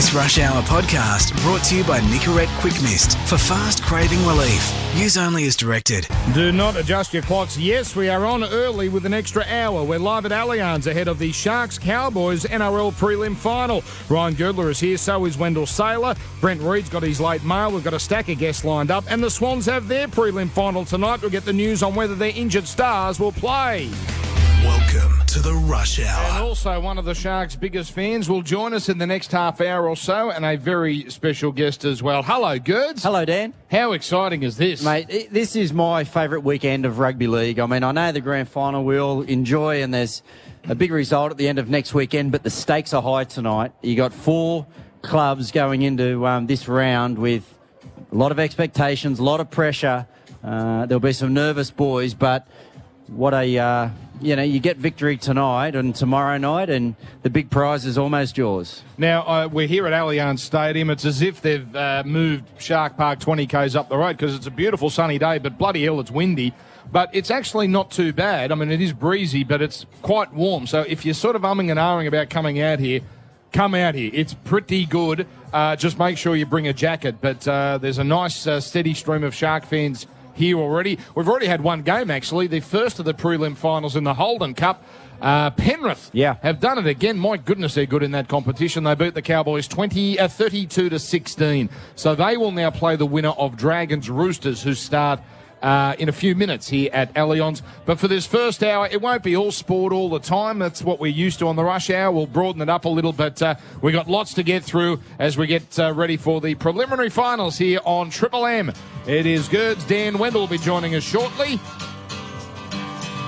[0.00, 4.74] This Rush Hour podcast brought to you by Nicorette Quick Mist for fast craving relief.
[4.94, 6.08] Use only as directed.
[6.32, 7.58] Do not adjust your clocks.
[7.58, 9.84] Yes, we are on early with an extra hour.
[9.84, 13.84] We're live at Allianz ahead of the Sharks Cowboys NRL prelim final.
[14.08, 16.14] Ryan Girdler is here, so is Wendell Sailor.
[16.40, 17.70] Brent Read's got his late mail.
[17.70, 19.04] We've got a stack of guests lined up.
[19.10, 21.20] And the Swans have their prelim final tonight.
[21.20, 23.90] We'll get the news on whether their injured stars will play.
[24.92, 26.24] Welcome to the Rush Hour.
[26.24, 26.42] And Hour.
[26.42, 29.88] also, one of the Sharks' biggest fans will join us in the next half hour
[29.88, 32.24] or so, and a very special guest as well.
[32.24, 33.04] Hello, Girds.
[33.04, 33.54] Hello, Dan.
[33.70, 34.82] How exciting is this?
[34.82, 37.60] Mate, this is my favourite weekend of rugby league.
[37.60, 40.22] I mean, I know the grand final we all enjoy, and there's
[40.68, 43.72] a big result at the end of next weekend, but the stakes are high tonight.
[43.82, 44.66] You got four
[45.02, 47.56] clubs going into um, this round with
[48.10, 50.08] a lot of expectations, a lot of pressure.
[50.42, 52.48] Uh, there'll be some nervous boys, but
[53.06, 57.50] what a uh, you know, you get victory tonight and tomorrow night, and the big
[57.50, 58.82] prize is almost yours.
[58.98, 60.90] Now, uh, we're here at Allianz Stadium.
[60.90, 64.46] It's as if they've uh, moved Shark Park 20 k's up the road because it's
[64.46, 66.52] a beautiful sunny day, but bloody hell, it's windy.
[66.92, 68.50] But it's actually not too bad.
[68.50, 70.66] I mean, it is breezy, but it's quite warm.
[70.66, 73.00] So if you're sort of umming and ahhing about coming out here,
[73.52, 74.10] come out here.
[74.12, 75.26] It's pretty good.
[75.52, 77.16] Uh, just make sure you bring a jacket.
[77.20, 80.06] But uh, there's a nice, uh, steady stream of Shark fans
[80.40, 80.98] here already.
[81.14, 84.54] We've already had one game, actually, the first of the prelim finals in the Holden
[84.54, 84.82] Cup.
[85.20, 86.36] Uh, Penrith Yeah.
[86.42, 87.18] have done it again.
[87.18, 88.84] My goodness, they're good in that competition.
[88.84, 91.68] They beat the Cowboys 20, uh, 32 to 16.
[91.94, 95.20] So they will now play the winner of Dragons Roosters, who start
[95.62, 97.62] uh, in a few minutes here at Allianz.
[97.86, 100.58] But for this first hour, it won't be all sport all the time.
[100.58, 102.10] That's what we're used to on the rush hour.
[102.12, 105.36] We'll broaden it up a little, but uh, we've got lots to get through as
[105.36, 108.72] we get uh, ready for the preliminary finals here on Triple M.
[109.06, 109.84] It is Girds.
[109.84, 111.60] Dan Wendell will be joining us shortly.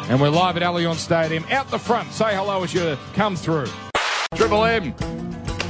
[0.09, 1.45] And we're live at Allianz Stadium.
[1.51, 3.67] Out the front, say hello as you come through.
[4.35, 4.95] Triple M.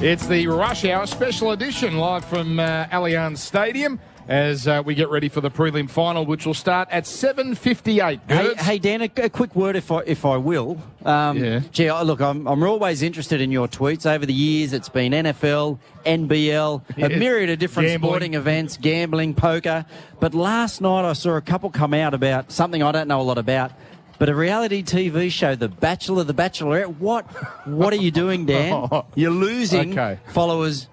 [0.01, 5.09] It's the Rush Hour Special Edition live from uh, Allianz Stadium as uh, we get
[5.11, 8.21] ready for the prelim final, which will start at 7.58.
[8.29, 10.81] Hey, hey Dan, a, a quick word, if I if I will.
[11.05, 11.61] Um, Yeah.
[11.73, 14.07] Gee, I- look, I'm I'm always interested in your tweets.
[14.07, 17.07] Over the years, it's been NFL, NBL, Yeah.
[17.07, 18.11] a myriad of different Gambling.
[18.11, 19.85] sporting events, gambling, poker.
[20.21, 23.23] But last night, I saw a couple come out about something I don't know a
[23.23, 23.73] lot about.
[24.19, 26.99] But a reality TV show, The Bachelor, The Bachelorette.
[26.99, 27.25] What
[27.67, 28.89] what are you doing, Dan?
[29.17, 30.19] You're losing Okay.
[30.29, 30.87] followers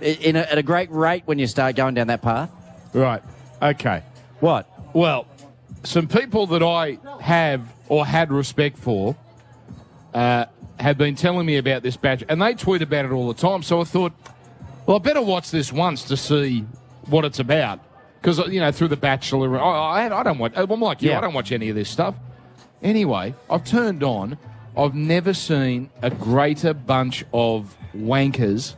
[0.00, 2.50] in a, at a great rate when you start going down that path.
[2.92, 3.22] Right.
[3.62, 4.02] Okay.
[4.40, 4.68] What?
[4.94, 5.26] Well,
[5.84, 9.16] some people that I have or had respect for
[10.14, 10.46] uh,
[10.78, 13.62] have been telling me about this badge, and they tweet about it all the time.
[13.62, 14.12] So I thought,
[14.86, 16.64] well, I better watch this once to see
[17.06, 17.80] what it's about.
[18.20, 21.18] Because, you know, through The Bachelor, I, I, I don't watch, I'm like you, Yeah.
[21.18, 22.14] I don't watch any of this stuff.
[22.82, 24.36] Anyway, I've turned on,
[24.76, 28.74] I've never seen a greater bunch of wankers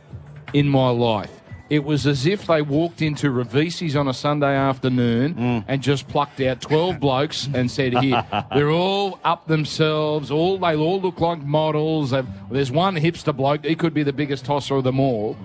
[0.53, 1.31] in my life.
[1.69, 5.65] It was as if they walked into Ravesi's on a Sunday afternoon mm.
[5.67, 10.75] and just plucked out 12 blokes and said, Here, they're all up themselves, all they
[10.75, 12.11] all look like models.
[12.11, 15.37] They've, there's one hipster bloke, he could be the biggest tosser of them all.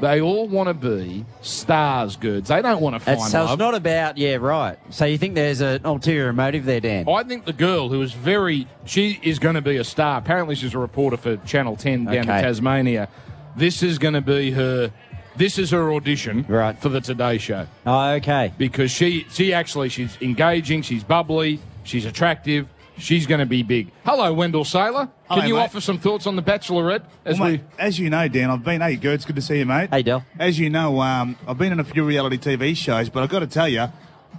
[0.00, 2.48] They all want to be stars, goods.
[2.48, 3.52] They don't want to find That's, so love.
[3.52, 4.78] it's not about yeah, right.
[4.90, 7.08] So you think there's an ulterior motive there, Dan?
[7.08, 10.18] I think the girl who is very, she is going to be a star.
[10.18, 13.08] Apparently, she's a reporter for Channel 10 down in Tasmania.
[13.56, 14.92] This is going to be her,
[15.36, 16.78] this is her audition Right.
[16.80, 18.52] for the Today Show Oh, okay.
[18.58, 22.68] because she, she actually, she's engaging, she's bubbly, she's attractive.
[22.98, 23.90] She's going to be big.
[24.06, 25.04] Hello, Wendell Sailor.
[25.04, 25.60] Can Hello, you mate.
[25.64, 27.56] offer some thoughts on the Bachelorette as Well, we?
[27.58, 28.80] mate, as you know, Dan, I've been.
[28.80, 29.90] Hey, Gert's good to see you, mate.
[29.90, 30.24] Hey, Del.
[30.38, 33.40] As you know, um, I've been in a few reality TV shows, but I've got
[33.40, 33.88] to tell you,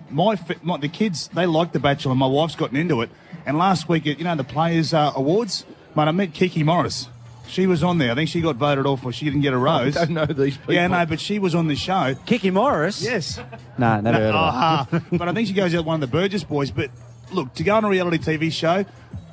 [0.10, 2.16] my, my the kids they like The Bachelor.
[2.16, 3.12] My wife's gotten into it,
[3.46, 5.64] and last week, at, you know, the Players uh, Awards,
[5.96, 7.10] mate, I met Kiki Morris.
[7.48, 8.12] She was on there.
[8.12, 9.96] I think she got voted off, or she didn't get a rose.
[9.98, 10.74] I don't know these people.
[10.74, 12.16] Yeah, no, but she was on the show.
[12.26, 13.02] Kiki Morris?
[13.04, 13.40] Yes.
[13.80, 14.54] No, never heard of
[14.90, 14.98] her.
[14.98, 15.00] Uh-huh.
[15.20, 16.72] but I think she goes out with one of the Burgess boys.
[16.72, 16.90] But
[17.32, 18.86] look, to go on a reality TV show,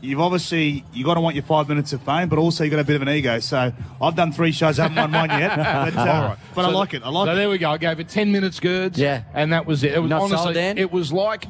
[0.03, 2.77] you've obviously you got to want your five minutes of fame, but also you have
[2.77, 3.39] got a bit of an ego.
[3.39, 5.57] So I've done three shows, I haven't won one yet.
[5.95, 6.39] But, uh, All right.
[6.55, 7.03] but I like it.
[7.03, 7.37] I like so it.
[7.37, 7.71] there we go.
[7.71, 8.99] I gave it 10 minutes, Girds.
[8.99, 9.23] Yeah.
[9.33, 9.93] And that was it.
[9.95, 10.77] It was Not honestly, sold, Dan?
[10.77, 11.47] it was like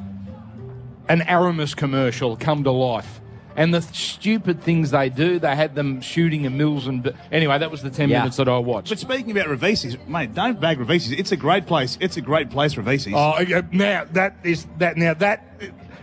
[1.09, 3.19] an Aramis commercial come to life.
[3.57, 7.13] And the stupid things they do, they had them shooting in mills and.
[7.31, 8.19] Anyway, that was the 10 Yeah.
[8.19, 8.89] minutes that I watched.
[8.89, 11.11] But speaking about Ravesi's, mate, don't bag Ravesi's.
[11.13, 11.97] It's a great place.
[12.01, 13.13] It's a great place, Ravesi's.
[13.15, 14.97] Oh, yeah, now that is that.
[14.97, 15.47] Now that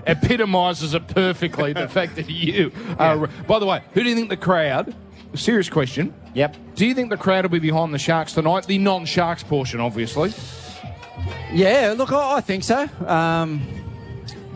[0.07, 1.73] epitomises it perfectly.
[1.73, 2.73] the fact that you.
[2.99, 4.95] Are, By the way, who do you think the crowd?
[5.35, 6.13] Serious question.
[6.35, 6.57] Yep.
[6.75, 8.67] Do you think the crowd will be behind the Sharks tonight?
[8.67, 10.33] The non-Sharks portion, obviously.
[11.53, 12.89] Yeah, look, I, I think so.
[13.07, 13.63] Um,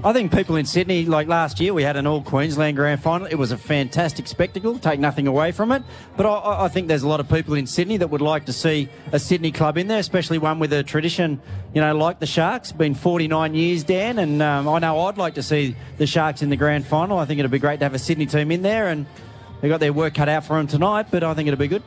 [0.06, 3.26] I think people in Sydney, like last year, we had an All Queensland Grand Final.
[3.26, 4.78] It was a fantastic spectacle.
[4.78, 5.82] Take nothing away from it,
[6.16, 8.52] but I, I think there's a lot of people in Sydney that would like to
[8.52, 11.40] see a Sydney club in there, especially one with a tradition,
[11.74, 12.70] you know, like the Sharks.
[12.70, 16.50] Been 49 years, Dan, and um, I know I'd like to see the Sharks in
[16.50, 17.18] the Grand Final.
[17.18, 19.06] I think it'd be great to have a Sydney team in there, and
[19.60, 21.08] they got their work cut out for them tonight.
[21.10, 21.82] But I think it'd be good.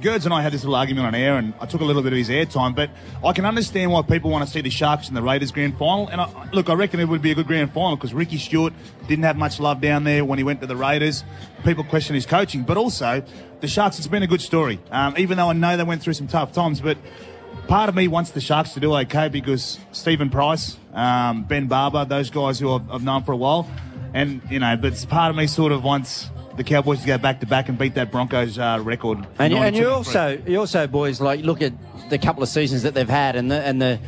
[0.00, 2.12] Girds and I had this little argument on air, and I took a little bit
[2.12, 2.74] of his airtime.
[2.74, 2.90] But
[3.24, 6.08] I can understand why people want to see the Sharks in the Raiders grand final.
[6.08, 8.72] And I, look, I reckon it would be a good grand final because Ricky Stuart
[9.08, 11.24] didn't have much love down there when he went to the Raiders.
[11.64, 13.22] People question his coaching, but also
[13.60, 13.98] the Sharks.
[13.98, 16.52] It's been a good story, um, even though I know they went through some tough
[16.52, 16.80] times.
[16.80, 16.98] But
[17.66, 22.06] part of me wants the Sharks to do okay because Stephen Price, um, Ben Barba,
[22.08, 23.68] those guys who I've, I've known for a while,
[24.14, 27.40] and you know, but part of me sort of wants the Cowboys to go back
[27.40, 29.18] to back and beat that Broncos uh, record.
[29.38, 31.72] And, you- and you also, you also, boys, like look at
[32.10, 33.98] the couple of seasons that they've had, and the and the,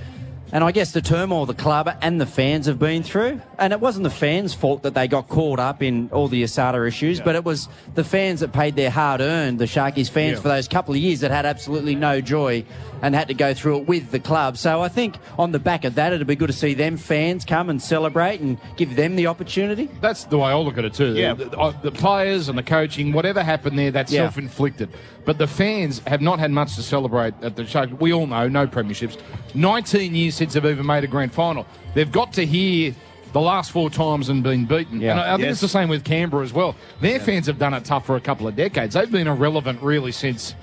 [0.52, 3.40] and I guess the turmoil the club and the fans have been through.
[3.58, 6.86] And it wasn't the fans' fault that they got caught up in all the Asada
[6.88, 10.42] issues, but it was the fans that paid their hard-earned, the Sharkies fans, Yeah.
[10.42, 12.64] for those couple of years that had absolutely no joy
[13.02, 14.56] and had to go through it with the club.
[14.56, 17.44] So I think on the back of that, it'd be good to see them fans
[17.44, 19.88] come and celebrate and give them the opportunity.
[20.00, 21.14] That's the way I look at it too.
[21.14, 21.34] Yeah.
[21.34, 24.22] The, the- uh, the players and the coaching, whatever happened there, that's Yeah.
[24.24, 24.88] self-inflicted.
[25.26, 27.92] But the fans have not had much to celebrate at the Sharks.
[27.92, 29.18] We all know, no premierships.
[29.54, 31.66] 19 years since they've even made a grand final.
[31.94, 32.94] They've got to hear
[33.32, 35.00] the last four times and been beaten.
[35.00, 35.12] Yeah.
[35.12, 35.52] And I, I think Yes.
[35.52, 36.74] it's the same with Canberra as well.
[37.00, 38.94] Their fans have done it tough for a couple of decades.
[38.94, 40.54] They've been irrelevant really since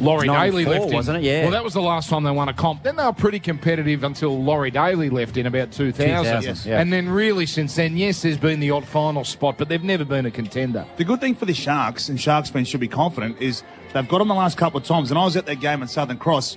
[0.00, 0.92] Laurie Daley left in.
[0.92, 1.22] wasn't it?
[1.24, 1.42] Yeah.
[1.42, 2.82] Well, that was the last time they won a comp.
[2.82, 6.06] Then they were pretty competitive until Laurie Daley left in about 2000.
[6.24, 6.66] 2000, Yes.
[6.66, 6.80] yeah.
[6.80, 10.04] And then really since then, yes, there's been the odd final spot, but they've never
[10.04, 10.84] been a contender.
[10.98, 13.62] The good thing for the Sharks, and Sharks fans should be confident, is
[13.92, 15.10] they've got them the last couple of times.
[15.10, 16.56] And I was at that game at Southern Cross.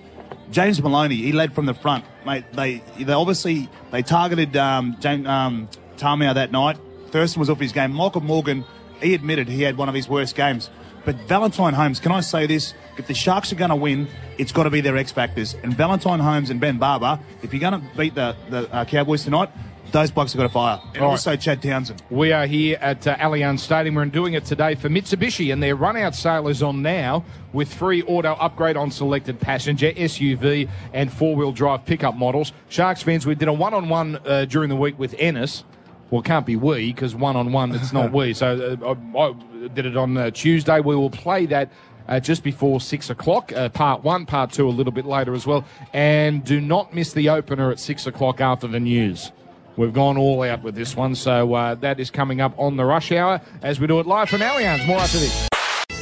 [0.51, 2.45] James Maloney, he led from the front, mate.
[2.53, 5.67] They they obviously they targeted um, James um,
[5.99, 6.77] that night.
[7.09, 7.91] Thurston was off his game.
[7.91, 8.65] Michael Morgan,
[9.01, 10.69] he admitted he had one of his worst games.
[11.05, 12.73] But Valentine Holmes, can I say this?
[12.97, 15.55] If the Sharks are going to win, it's got to be their X factors.
[15.63, 19.23] And Valentine Holmes and Ben Barba, if you're going to beat the the uh, Cowboys
[19.23, 19.49] tonight,
[19.91, 20.79] those blokes have got to fire.
[20.93, 21.11] And All right.
[21.11, 22.01] also Chad Townsend.
[22.09, 23.95] We are here at uh, Allianz Stadium.
[23.95, 27.23] We're doing it today for Mitsubishi, and their run-out sale is on now
[27.53, 32.53] with free auto upgrade on selected passenger, SUV, and four-wheel drive pickup models.
[32.69, 35.63] Sharks fans, we did a one-on-one uh, during the week with Ennis.
[36.09, 38.33] Well, it can't be we because one-on-one, it's not we.
[38.33, 40.79] So uh, I, I did it on uh, Tuesday.
[40.79, 41.71] We will play that.
[42.09, 45.45] Uh, just before six o'clock, uh, part one, part two a little bit later as
[45.45, 45.65] well.
[45.91, 49.33] And do not miss the opener at six o'clock after the news.
[49.77, 52.83] We've gone all out with this one, so uh, that is coming up on the
[52.83, 54.87] rush hour as we do it live from Allianz.
[54.87, 55.47] More after this.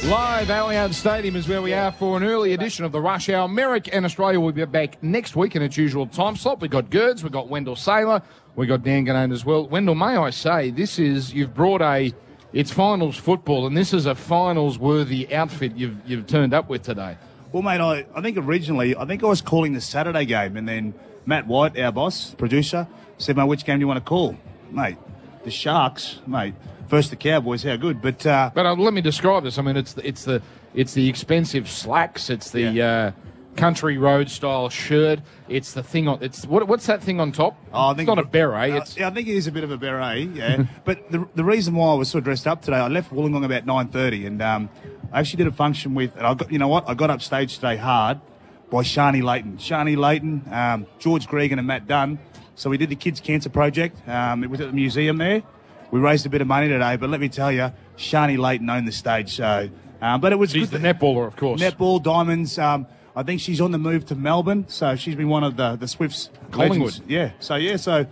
[0.04, 3.48] Live Allianz Stadium is where we are for an early edition of the Rush Hour.
[3.48, 6.60] Merrick and Australia will be back next week in its usual time slot.
[6.60, 8.22] We've got Gerds, we've got Wendell Sailor,
[8.54, 9.66] we've got Dan Ginnane as well.
[9.68, 12.14] Wendell, may I say, this is, you've brought a,
[12.54, 16.82] it's finals football, and this is a finals worthy outfit you've, you've turned up with
[16.82, 17.18] today.
[17.52, 20.66] Well, mate, I, I think originally, I think I was calling the Saturday game, and
[20.66, 20.94] then
[21.26, 22.86] Matt White, our boss, producer,
[23.18, 24.36] said, mate, which game do you want to call?
[24.70, 24.96] Mate,
[25.44, 26.54] the Sharks, mate.
[26.88, 28.00] First the Cowboys, how good.
[28.00, 29.58] But uh, But uh, let me describe this.
[29.58, 30.40] I mean, it's the, it's the
[30.74, 32.30] it's the expensive slacks.
[32.30, 32.84] It's the Yeah.
[32.86, 33.12] uh,
[33.56, 35.18] country road style shirt.
[35.48, 36.22] It's the thing on.
[36.22, 37.56] It's what, what's that thing on top?
[37.72, 38.72] Oh, I it's think not a beret.
[38.72, 40.28] Uh, It's yeah, I think it is a bit of a beret.
[40.34, 43.44] Yeah, but the, the reason why I was so dressed up today, I left Wollongong
[43.44, 44.68] about nine thirty, and um,
[45.12, 46.14] I actually did a function with.
[46.16, 46.88] And I got, you know what?
[46.88, 48.20] I got up stage today hard
[48.70, 52.18] by Sharni Layton, Sharni Layton, um, George Gregan, and Matt Dunn.
[52.56, 54.08] So we did the Kids Cancer Project.
[54.08, 55.42] Um, it was at the museum there.
[55.90, 58.88] We raised a bit of money today, but let me tell you, Sharni Layton owned
[58.88, 59.36] the stage.
[59.36, 59.68] So,
[60.00, 61.60] um, but it was she's the netballer, of course.
[61.60, 62.58] Netball, diamonds.
[62.58, 65.76] Um, I think she's on the move to Melbourne, so she's been one of the
[65.76, 66.30] the Swifts.
[66.50, 66.92] Collingwood.
[66.92, 67.02] legends.
[67.08, 67.32] Yeah.
[67.40, 67.76] So yeah.
[67.76, 68.04] So uh,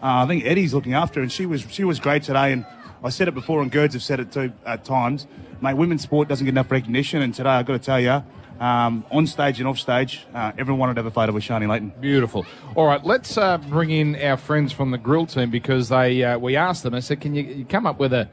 [0.00, 2.52] I think Eddie's looking after, her, and she was she was great today.
[2.52, 2.64] And
[3.04, 5.26] I said it before, and Girds have said it too at times.
[5.60, 8.24] Mate, women's sport doesn't get enough recognition, and today I've got to tell you,
[8.60, 11.68] um, on stage and off stage, uh, everyone wanted to have a photo with Sharni
[11.68, 11.92] Layton.
[12.00, 12.46] Beautiful.
[12.74, 16.38] All right, let's uh, bring in our friends from the grill team because they uh,
[16.38, 16.94] we asked them.
[16.94, 18.28] I said, "Can you, you come up with a,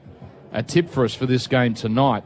[0.51, 2.23] a tip for us for this game tonight?"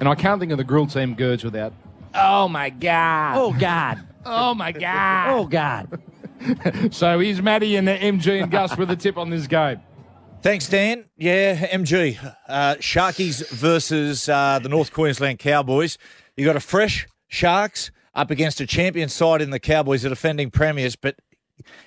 [0.00, 1.72] And I can't think of the grill team Girds without.
[2.14, 3.36] Oh my god!
[3.38, 4.00] Oh God!
[4.24, 5.30] Oh my god!
[5.30, 6.00] Oh God!
[6.92, 9.80] So here's Matty and the MG and Gus with a tip on this game.
[10.42, 11.04] Thanks, Dan.
[11.16, 12.18] Yeah, MG.
[12.48, 15.98] Uh, Sharkies versus uh, the North Queensland Cowboys.
[16.36, 20.50] You got a fresh Sharks up against a champion side in the Cowboys, the defending
[20.50, 21.16] premiers, but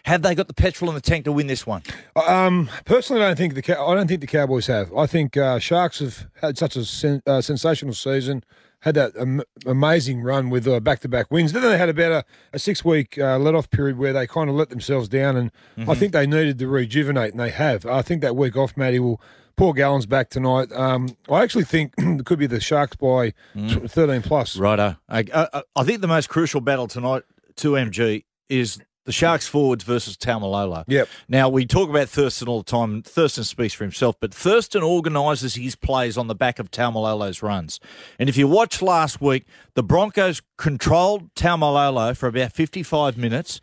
[0.05, 1.83] have they got the petrol in the tank to win this one?
[2.15, 4.93] Um, personally, I don't think the I don't think the Cowboys have.
[4.95, 8.43] I think uh, Sharks have had such a sen- uh, sensational season,
[8.79, 11.51] had that am- amazing run with uh, back-to-back wins.
[11.51, 14.69] Then they had about a, a six-week uh, let-off period where they kind of let
[14.69, 15.89] themselves down, and Mm-hmm.
[15.89, 17.85] I think they needed to rejuvenate, and they have.
[17.85, 19.19] I think that week off, Matty will.
[19.57, 20.71] Paul Gallen's back tonight.
[20.73, 23.89] Um, I actually think it could be the Sharks by Mm.
[23.89, 24.57] 13 plus.
[24.57, 24.97] Righto.
[25.07, 27.23] I, I, I think the most crucial battle tonight
[27.57, 30.83] to MG is the Sharks forwards versus Taumalolo.
[30.87, 31.07] Yep.
[31.29, 33.03] Now, we talk about Thurston all the time.
[33.03, 37.79] Thurston speaks for himself, but Thurston organises his plays on the back of Taumalolo's runs.
[38.17, 39.45] And if you watch last week,
[39.75, 43.61] the Broncos controlled Taumalolo for about 55 minutes.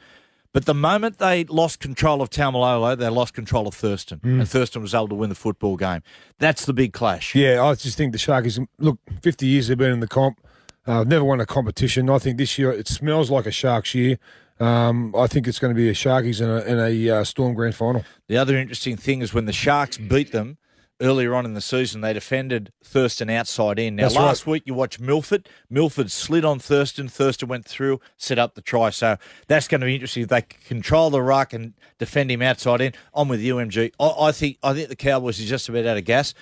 [0.52, 4.20] But the moment they lost control of Taumalolo, they lost control of Thurston.
[4.22, 6.02] And Thurston was able to win the football game.
[6.38, 7.34] That's the big clash.
[7.34, 10.40] Yeah, I just think the Sharkies, look, 50 years they've been in the comp.
[10.86, 12.10] Uh, never won a competition.
[12.10, 14.18] I think this year it smells like a Sharks year.
[14.60, 17.54] Um, I think it's going to be a Sharkies and a, and a uh, Storm
[17.54, 18.04] Grand Final.
[18.28, 20.58] The other interesting thing is when the Sharks beat them
[21.02, 23.96] earlier on in the season, they defended Thurston outside in.
[23.96, 24.52] Now, That's last right.
[24.52, 25.48] week you watched Milford.
[25.68, 27.08] Milford slid on Thurston.
[27.08, 28.90] Thurston went through, set up the try.
[28.90, 29.16] So
[29.48, 30.22] that's going to be interesting.
[30.22, 33.92] If they control the ruck and defend him outside in, I'm with you, MG.
[34.00, 36.32] I, I think I think the Cowboys is just about out of gas,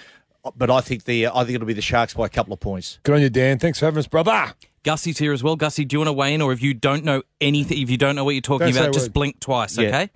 [0.55, 2.99] but I think the I think it'll be the Sharks by a couple of points.
[3.02, 3.59] Good on you, Dan.
[3.59, 4.55] Thanks for having us, brother.
[4.83, 5.57] Gussie's here as well.
[5.57, 7.99] Gussie, do you want to weigh in, or if you don't know anything, if you
[7.99, 9.12] don't know what you're talking Don't about, just word.
[9.12, 9.88] blink twice, Yeah.
[9.88, 10.11] okay?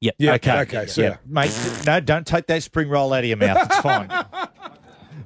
[0.00, 0.14] Yep.
[0.18, 1.52] Yeah, Okay, okay, so yeah, mate.
[1.84, 3.66] No, don't take that spring roll out of your mouth.
[3.66, 4.08] It's fine.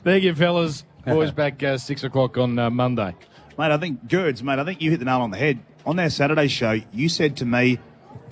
[0.03, 0.85] There you fellas.
[1.07, 3.15] Boys back uh, six o'clock on uh, Monday.
[3.57, 5.61] Mate, I think Girds, mate, I think you hit the nail on the head.
[5.87, 7.79] On our Saturday show, you said to me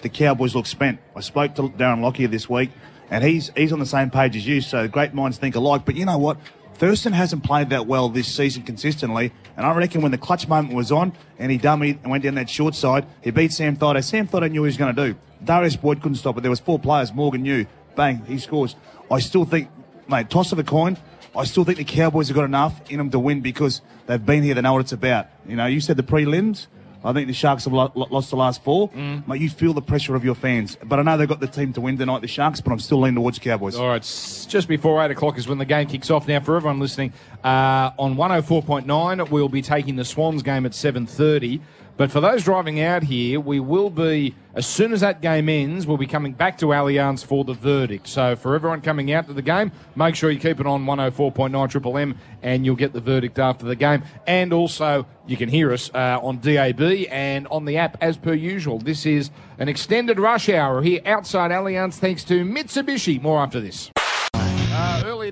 [0.01, 0.99] the Cowboys look spent.
[1.15, 2.71] I spoke to Darren Lockyer this week,
[3.09, 4.61] and he's he's on the same page as you.
[4.63, 5.85] So great minds think alike.
[5.85, 6.39] But you know what?
[6.75, 10.75] Thurston hasn't played that well this season consistently, and I reckon when the clutch moment
[10.75, 14.03] was on and he dummied and went down that short side, he beat Sam Thaiday.
[14.03, 15.19] Sam Thaiday knew what he was going to do.
[15.45, 16.41] Darius Boyd couldn't stop it.
[16.43, 17.13] There was four players.
[17.13, 17.67] Morgan knew.
[17.97, 18.75] Bang, he scores.
[19.11, 19.69] I still think,
[20.09, 20.97] mate, toss of a coin.
[21.37, 24.43] I still think the Cowboys have got enough in them to win because they've been
[24.43, 24.55] here.
[24.55, 25.27] They know what it's about.
[25.47, 26.67] You know, you said the prelims.
[27.05, 28.89] I think the Sharks have lo- lo- lost the last four.
[28.95, 30.77] Mate, you feel the pressure of your fans.
[30.85, 33.01] But I know they've got the team to win tonight, the Sharks, but I'm still
[33.01, 33.75] leaning towards Cowboys.
[33.75, 36.29] All right, just before 8 o'clock is when the game kicks off.
[36.29, 41.61] Now, for everyone listening, uh, on 104.9, we'll be taking the Swans game at 7.30.
[41.97, 45.87] But for those driving out here, we will be, as soon as that game ends,
[45.87, 48.09] we'll be coming back to Allianz for the verdict.
[48.09, 51.71] So for everyone coming out to the game, make sure you keep it on 104.9
[51.71, 54.03] Triple M and you'll get the verdict after the game.
[54.27, 56.81] And also, you can hear us uh, on DAB
[57.11, 58.79] and on the app as per usual.
[58.79, 63.21] This is an extended rush hour here outside Allianz thanks to Mitsubishi.
[63.21, 63.92] More after this.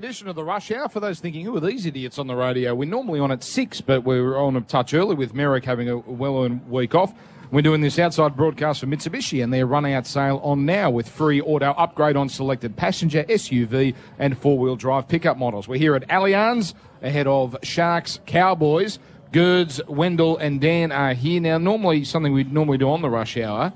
[0.03, 0.89] Edition of the rush hour.
[0.89, 2.73] For those thinking, who are these idiots on the radio?
[2.73, 5.99] We're normally on at six, but we're on a touch early with Merrick having a
[5.99, 7.13] well-earned week off.
[7.51, 11.39] We're doing this outside broadcast for Mitsubishi and their run-out sale on now with free
[11.39, 15.67] auto upgrade on selected passenger, SUV, and four-wheel drive pickup models.
[15.67, 18.97] We're here at Allianz ahead of Sharks Cowboys.
[19.31, 21.59] Gerds, Wendell, and Dan are here now.
[21.59, 23.71] Normally, something we'd normally do on the rush hour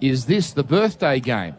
[0.00, 1.56] is this the birthday game.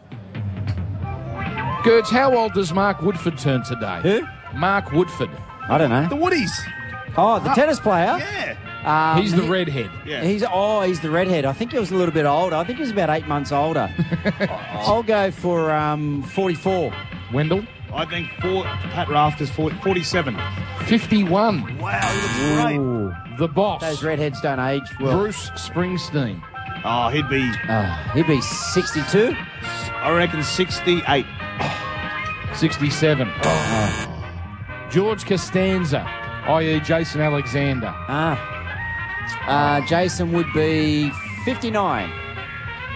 [1.86, 4.00] Girds, how old does Mark Woodforde turn today?
[4.02, 4.26] Who?
[4.58, 5.30] Mark Woodforde.
[5.68, 6.08] I don't know.
[6.08, 6.50] The Woodies.
[7.16, 8.18] Oh, the tennis player.
[8.18, 8.56] Yeah.
[9.14, 9.90] Um, He's the he- redhead.
[10.04, 10.22] Yeah.
[10.22, 11.44] He's oh, he's the redhead.
[11.44, 12.54] I think he was a little bit older.
[12.56, 13.88] I think he was about eight months older.
[14.72, 16.92] I'll go for um, forty-four.
[17.32, 20.36] Wendell, I think four, Pat Rafters, 40, 47.
[20.84, 21.78] 51.
[21.78, 23.38] Wow, he looks great.
[23.38, 25.18] The boss, those redheads don't age well.
[25.18, 26.40] Bruce Springsteen.
[26.84, 29.34] Oh, he'd be, Uh, he'd be sixty-two.
[29.94, 31.26] I reckon, 68.
[32.56, 33.30] 67.
[34.90, 36.06] George Costanza,
[36.48, 36.80] i.e.
[36.80, 37.92] Jason Alexander.
[38.08, 38.36] Ah,
[39.46, 41.10] uh, Jason would be
[41.44, 42.10] fifty-nine.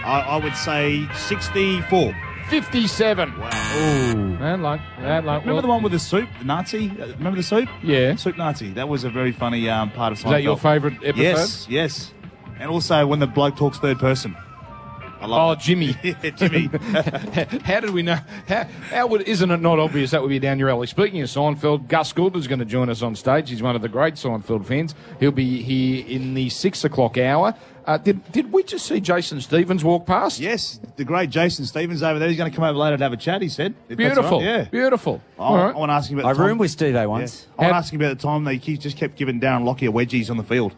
[0.03, 2.15] I, I would say 64.
[2.49, 3.39] 57.
[3.39, 3.49] Wow.
[4.39, 4.81] Bad luck.
[4.97, 5.41] Bad luck.
[5.41, 6.89] Remember the one with the soup, the Nazi?
[6.89, 7.69] Uh, Remember the soup?
[7.83, 8.15] Yeah.
[8.15, 8.71] Soup Nazi.
[8.71, 11.21] That was a very funny um, part of Is that your favourite episode?
[11.21, 12.13] Yes, yes.
[12.59, 14.35] And also when the bloke talks third person.
[15.21, 15.93] I Oh, love Jimmy.
[16.35, 16.67] Jimmy.
[17.63, 18.17] how did we know?
[18.47, 20.87] How, how would, isn't it not obvious that would be down your alley?
[20.87, 23.49] Speaking of Seinfeld, Gus Goodman's going to join us on stage.
[23.49, 24.95] He's one of the great Seinfeld fans.
[25.19, 27.53] He'll be here in the six o'clock hour.
[27.83, 30.39] Uh, did, did we just see Jason Stevens walk past?
[30.39, 32.27] yes, the great Jason Stevens over there.
[32.29, 33.73] He's going to come over later to have a chat, he said.
[33.87, 34.23] Beautiful.
[34.35, 34.45] all right.
[34.45, 34.63] Yeah.
[34.65, 35.19] Beautiful.
[35.39, 35.75] I, All right.
[35.75, 36.47] I want to ask him about I the time.
[36.47, 37.05] roomed with Steve Yeah.
[37.07, 37.47] once.
[37.57, 39.91] I want to ask him about the time they he just kept giving Darren Lockyer
[39.91, 40.73] wedgies on the field.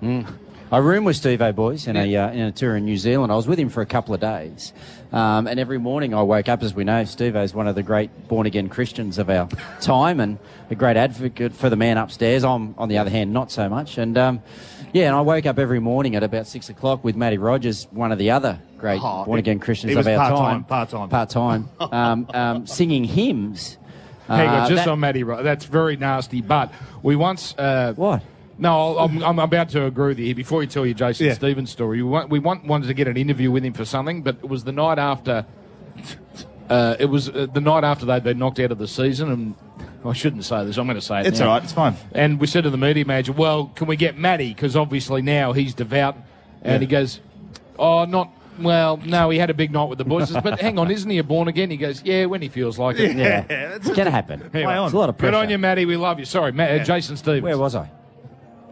[0.73, 3.31] I roomed with Steve boys in a uh, in a tour in New Zealand.
[3.31, 4.73] I was with him for a couple of days,
[5.11, 6.63] um, and every morning I woke up.
[6.63, 9.47] As we know, Steve is one of the great born again Christians of our
[9.81, 10.39] time, and
[10.71, 12.43] a great advocate for the man upstairs.
[12.43, 13.99] I'm, on the other hand, not so much.
[13.99, 14.41] And um,
[14.93, 18.11] yeah, and I woke up every morning at about six o'clock with Matty Rogers, one
[18.11, 20.63] of the other great Oh, born again Christians of our part-time, time.
[20.63, 21.09] part-time.
[21.09, 21.69] Part time.
[21.79, 23.77] um, um, singing hymns.
[24.27, 26.41] Hang Uh, on, just that- on Matty, Ro- that's very nasty.
[26.41, 28.23] But we once, uh, What?
[28.57, 30.35] No, I'm, I'm about to agree with you here.
[30.35, 31.33] Before you tell your Jason Yeah.
[31.33, 34.21] Stevens story, we, want, we want, wanted to get an interview with him for something,
[34.21, 35.45] but it was the night after.
[36.69, 39.55] Uh, it was uh, the night after they'd been knocked out of the season, and
[40.05, 40.77] I shouldn't say this.
[40.77, 41.27] I'm going to say it.
[41.27, 41.47] It's now.
[41.47, 41.63] all right.
[41.63, 41.95] It's fine.
[42.13, 44.53] And we said to the media manager, "Well, can we get Matty?
[44.53, 46.15] Because obviously now he's devout."
[46.61, 47.19] And he goes,
[47.77, 48.97] "Oh, not well.
[48.97, 50.31] No, he had a big night with the boys.
[50.31, 52.97] But hang on, isn't he a born again?" He goes, "Yeah, when he feels like
[52.97, 54.49] it." Yeah, it's going to happen.
[54.53, 55.31] Anyway, It's a lot of pressure.
[55.31, 55.85] Good on you, Matty.
[55.85, 56.25] We love you.
[56.25, 57.43] Sorry, Matt, uh, Jason Stevens.
[57.43, 57.89] Where was I?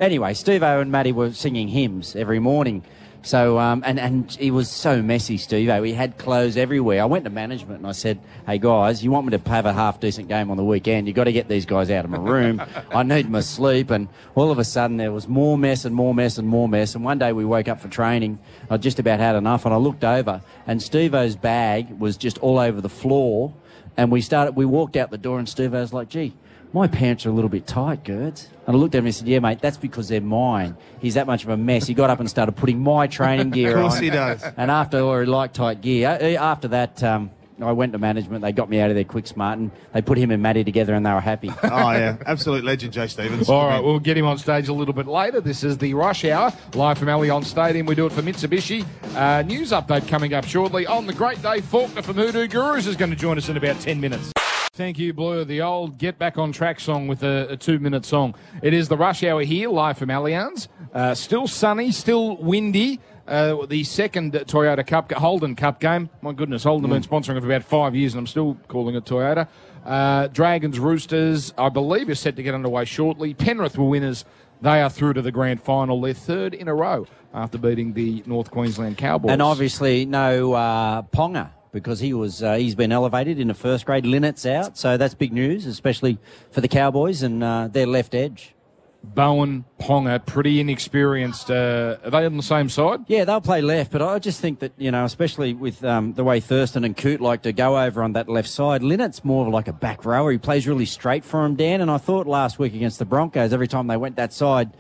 [0.02, 2.84] Anyway, Steve O and Matty were singing hymns every morning.
[3.22, 5.84] So, um, and, and he was so messy, Steve O.
[5.84, 7.04] He had clothes everywhere.
[7.04, 9.74] I went to management and I said, hey, guys, you want me to have a
[9.74, 11.06] half decent game on the weekend?
[11.06, 12.60] You've got to get these guys out of my room.
[12.92, 13.92] I need my sleep.
[13.92, 16.96] And all of a sudden, there was more mess and more mess and more mess.
[16.96, 18.40] And one day we woke up for training.
[18.72, 19.66] I just about had enough.
[19.66, 23.54] And I looked over and Steve O's bag was just all over the floor.
[23.98, 26.34] And we started, we walked out the door and Steve O's like, gee,
[26.74, 28.48] my pants are a little bit tight, Girds.
[28.66, 30.78] And I looked at him and said, yeah, mate, that's because they're mine.
[31.00, 31.88] He's that much of a mess.
[31.88, 33.86] He got up and started putting my training gear on.
[33.86, 34.44] Of course he does.
[34.56, 36.18] And after, or he liked tight gear.
[36.22, 38.42] Uh, After that, um, I went to management.
[38.42, 40.94] They got me out of there quick smart and they put him and Matty together
[40.94, 41.52] and they were happy.
[41.64, 43.50] Oh yeah, absolute legend, Jay Stevens.
[43.50, 45.40] All right, we'll get him on stage a little bit later.
[45.42, 47.86] This is the Rush Hour, live from Allianz Stadium.
[47.86, 48.86] We do it for Mitsubishi.
[49.16, 51.62] Uh, news update coming up shortly on the great day.
[51.62, 54.32] Faulkner from Hoodoo Gurus is going to join us in about 10 minutes.
[54.74, 55.44] Thank you, Blue.
[55.44, 58.36] The old Get Back on Track song with a, a two minute song.
[58.62, 60.70] It is the Rush Hour here, live from Allianz.
[60.94, 63.00] Uh, still sunny, still windy.
[63.28, 66.10] Uh, the second Toyota Cup, Holden Cup game.
[66.22, 68.96] My goodness, Holden have been sponsoring it for about five years, and I'm still calling
[68.96, 69.48] it Toyota.
[69.86, 73.34] Uh, Dragons Roosters, I believe, is set to get underway shortly.
[73.34, 74.26] Penrith were winners.
[74.62, 76.00] They are through to the grand final.
[76.02, 79.32] They're third in a row after beating the North Queensland Cowboys.
[79.32, 83.86] and obviously, no uh, Ponga because he was uh, he's been elevated in the first
[83.86, 84.06] grade.
[84.06, 86.18] Linnett's out, so that's big news, especially
[86.52, 88.54] for the Cowboys and uh, their left edge.
[89.04, 91.50] Bowen, Ponga, pretty inexperienced.
[91.50, 93.02] Uh, are they on the same side?
[93.08, 96.24] Yeah, they'll play left, but I just think that, you know, especially with um, the
[96.24, 99.54] way Thurston and Coote like to go over on that left side, Linnett's more of
[99.54, 100.32] like a back rower.
[100.32, 101.82] He plays really straight for him, Dan.
[101.82, 104.72] And I thought last week against the Broncos, every time they went that side,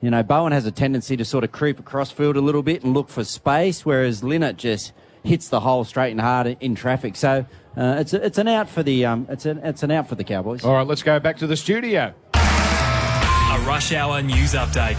[0.00, 2.82] you know, Bowen has a tendency to sort of creep across field a little bit
[2.84, 4.92] and look for space, whereas Linnett just
[5.24, 7.16] hits the hole straight and hard in traffic.
[7.16, 10.08] So uh, it's a, it's an out for the um, it's an it's an out
[10.08, 10.64] for the Cowboys.
[10.64, 12.14] All right, let's go back to the studio.
[13.50, 14.96] A rush hour news update.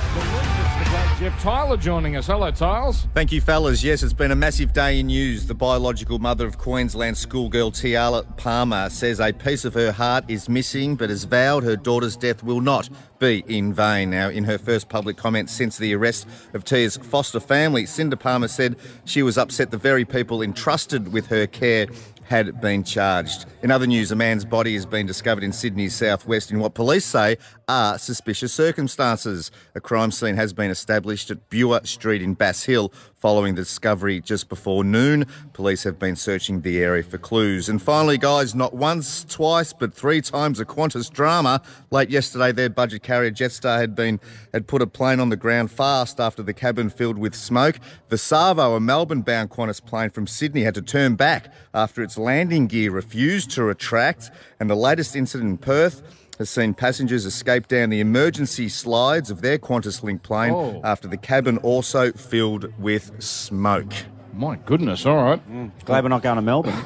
[1.20, 2.28] Jeff Tyler joining us.
[2.28, 3.08] Hello, Tiles.
[3.14, 3.82] Thank you, fellas.
[3.82, 5.46] Yes, it's been a massive day in news.
[5.46, 10.50] The biological mother of Queensland schoolgirl Tiahleigh Palmer says a piece of her heart is
[10.50, 14.10] missing, but has vowed her daughter's death will not be in vain.
[14.10, 18.50] Now, in her first public comment since the arrest of Tia's foster family, Cindy Palmer
[18.50, 21.88] said she was upset the very people entrusted with her care
[22.32, 23.46] had been charged.
[23.62, 27.04] In other news, a man's body has been discovered in Sydney's southwest in what police
[27.04, 29.52] say are suspicious circumstances.
[29.76, 34.20] A crime scene has been established at Buer Street in Bass Hill following the discovery
[34.20, 35.26] just before noon.
[35.54, 37.70] Police have been searching the area for clues.
[37.70, 41.62] And finally, guys, not once, twice, but three times a Qantas drama.
[41.92, 44.20] Late yesterday, their budget carrier Jetstar had been
[44.52, 47.80] had put a plane on the ground fast after the cabin filled with smoke.
[48.10, 52.66] The Savo, a Melbourne-bound Qantas plane from Sydney, had to turn back after its landing
[52.66, 54.32] gear refused to retract.
[54.60, 56.02] And the latest incident in Perth
[56.42, 60.82] has seen passengers escape down the emergency slides of their Qantas Link plane Oh.
[60.84, 63.94] after the cabin also filled with smoke.
[64.34, 65.06] My goodness.
[65.06, 65.86] All right.
[65.86, 66.74] Glad we're not going to Melbourne.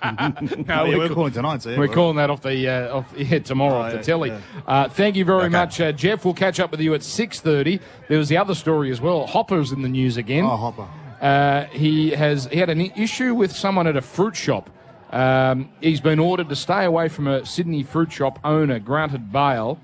[0.00, 1.62] Oh, yeah, we we're calling tonight.
[1.62, 4.02] So yeah, We're we're- calling that off the uh, off yeah, tomorrow off the yeah,
[4.02, 4.28] telly.
[4.30, 4.40] yeah.
[4.66, 5.48] Uh, thank you very Okay.
[5.50, 6.24] much, uh, Jeff.
[6.24, 7.80] We'll catch up with you at six thirty.
[8.08, 9.26] There was the other story as well.
[9.26, 10.44] Hopper's in the news again.
[10.44, 10.86] Oh, Hopper.
[11.20, 14.70] Uh, he has he had an issue with someone at a fruit shop.
[15.10, 19.80] Um, he's been ordered to stay away from a Sydney fruit shop owner, granted bail.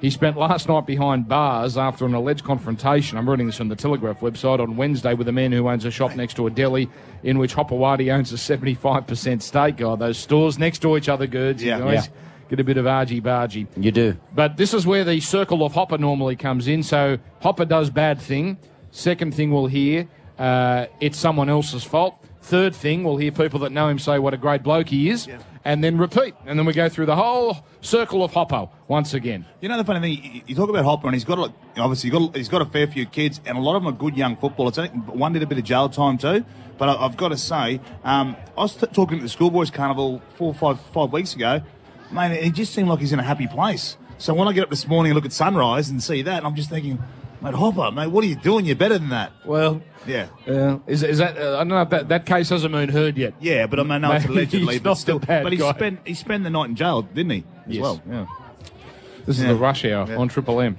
[0.00, 3.18] He spent last night behind bars after an alleged confrontation.
[3.18, 5.90] I'm reading this on the Telegraph website on Wednesday with a man who owns a
[5.90, 6.88] shop next to a deli
[7.24, 9.80] in which Hopoate owns a 75% stake.
[9.82, 11.60] Oh, those stores next to each other, Gerds.
[11.60, 11.80] You Yeah.
[11.80, 12.12] always Yeah.
[12.48, 13.66] get a bit of argy bargy.
[13.76, 14.16] you do.
[14.34, 16.84] But this is where the circle of Hopper normally comes in.
[16.84, 18.58] So Hopper does bad thing.
[18.92, 20.06] Second thing we'll hear,
[20.38, 22.14] uh, it's someone else's fault.
[22.48, 25.28] Third thing, we'll hear people that know him say what a great bloke he is,
[25.66, 26.34] and then repeat.
[26.46, 29.44] And then we go through the whole circle of Hopper once again.
[29.60, 32.08] You know the funny thing, you- you talk about Hopper, and he's got a, obviously
[32.08, 34.16] he's got, he's got a fair few kids, and a lot of them are good
[34.16, 34.78] young footballers.
[34.78, 36.42] I think one did a bit of jail time too.
[36.78, 40.22] But I, I've got to say, um, I was t- talking at the schoolboys carnival
[40.36, 41.60] four or five five weeks ago.
[42.10, 43.98] Man, it just seemed like he's in a happy place.
[44.16, 46.54] So when I get up this morning and look at sunrise and see that, I'm
[46.54, 46.98] just thinking,
[47.42, 48.64] mate, Hopper, mate, what are you doing?
[48.64, 49.32] You're better than that.
[49.44, 50.28] Well, Yeah.
[50.46, 51.36] uh, is, is that?
[51.36, 53.34] Uh, I don't know if that, that case hasn't been heard yet.
[53.40, 55.18] Yeah, but I mean, no, it's Mate, allegedly, he's but not still.
[55.18, 55.72] the bad but he guy.
[55.72, 57.44] spent he spent the night in jail, didn't he?
[57.66, 57.82] As Yes.
[57.82, 58.02] well.
[58.08, 58.26] Yeah.
[59.26, 59.48] This is Yeah.
[59.52, 60.78] the rush hour on Triple M.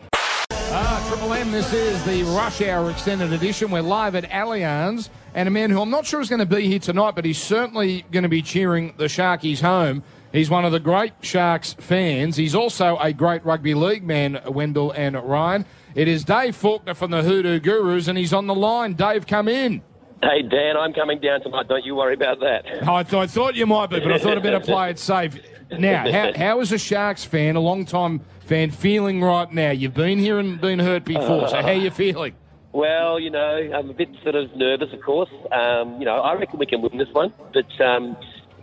[0.52, 1.52] Ah, Triple M.
[1.52, 3.70] This is the Rush Hour Extended Edition.
[3.72, 6.68] We're live at Allianz, and a man who I'm not sure is going to be
[6.68, 10.04] here tonight, but he's certainly going to be cheering the Sharkies home.
[10.32, 12.36] He's one of the great Sharks fans.
[12.38, 15.66] He's also a great rugby league man, Wendell and Ryan.
[15.96, 18.94] It is Dave Faulkner from the Hoodoo Gurus, and he's on the line.
[18.94, 19.82] Dave, come in.
[20.22, 21.68] Hey, Dan, I'm coming down tonight.
[21.68, 22.66] Don't you worry about that.
[22.88, 25.40] I, th- I thought you might be, but I thought I'd better play it safe.
[25.72, 29.72] Now, how, how is a Sharks fan, a long time fan, feeling right now?
[29.72, 32.36] You've been here and been hurt before, so how are you feeling?
[32.74, 35.30] Well, you know, I'm a bit sort of nervous, of course.
[35.52, 38.16] Um, you know, I reckon we can win this one, but um,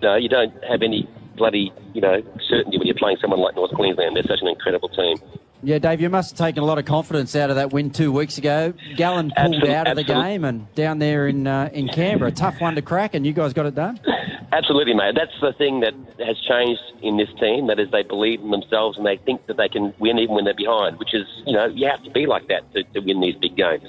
[0.02, 3.72] no, you don't have any bloody, you know, certainty when you're playing someone like North
[3.72, 4.14] Queensland.
[4.14, 5.16] They're such an incredible team.
[5.62, 8.12] Yeah, Dave, you must have taken a lot of confidence out of that win two
[8.12, 8.72] weeks ago.
[8.96, 12.60] Gallen pulled Absolute- out of the game and down there in uh, in Canberra, tough
[12.60, 13.98] one to crack, and you guys got it done.
[14.52, 15.14] Absolutely, mate.
[15.16, 17.66] That's the thing that has changed in this team.
[17.66, 20.44] That is, they believe in themselves and they think that they can win even when
[20.44, 20.98] they're behind.
[20.98, 23.56] Which is, you know, you have to be like that to, to win these big
[23.56, 23.84] games.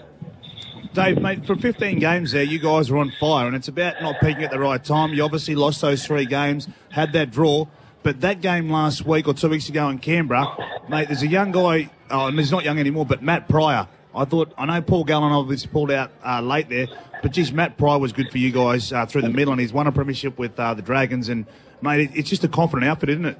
[0.94, 4.20] Dave, mate, for 15 games there, you guys were on fire, and it's about not
[4.20, 5.14] peaking at the right time.
[5.14, 7.68] You obviously lost those three games, had that draw,
[8.08, 10.48] but that game last week or two weeks ago in Canberra,
[10.88, 13.86] mate, there's a young guy, oh, he's not young anymore, but Matt Prior.
[14.16, 16.88] I thought, I know Paul Gallen obviously pulled out uh, late there,
[17.22, 19.74] but geez, Matt Prior was good for you guys uh, through the middle, and he's
[19.74, 21.48] won a premiership with uh, the Dragons, and
[21.82, 23.38] mate, it, it's just a confident outfit, isn't it?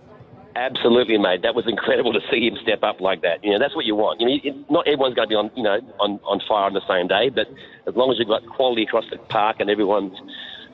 [0.58, 1.44] Absolutely, mate.
[1.44, 3.42] That was incredible to see him step up like that.
[3.46, 4.20] You know, that's what you want.
[4.20, 6.74] You know, it, not everyone's going to be on, you know, on, on fire on
[6.74, 7.48] the same day, but
[7.88, 10.20] as long as you've got quality across the park and everyone's,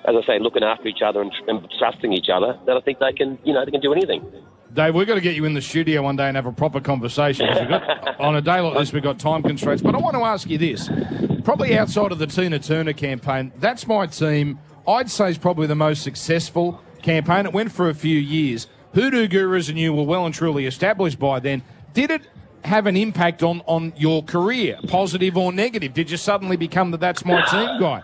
[0.06, 3.00] as I say, looking after each other and, and trusting each other, then I think
[3.00, 4.24] they can, you know, they can do anything.
[4.74, 6.82] Dave, we've got to get you in the studio one day and have a proper
[6.82, 7.48] conversation.
[7.48, 9.84] we've got, on a day like this, we've got time constraints.
[9.84, 10.89] But I want to ask you this.
[11.44, 14.60] Probably outside of the Tina Turner campaign, that's my team.
[14.88, 17.46] I'd say is probably the most successful campaign.
[17.46, 18.68] It went for a few years.
[18.96, 21.62] Hoodoo Gurus and you were well and truly established by then.
[21.94, 22.24] Did it
[22.63, 25.94] have an impact on, on your career, positive or negative?
[25.94, 28.04] Did you suddenly become the that's my team guy?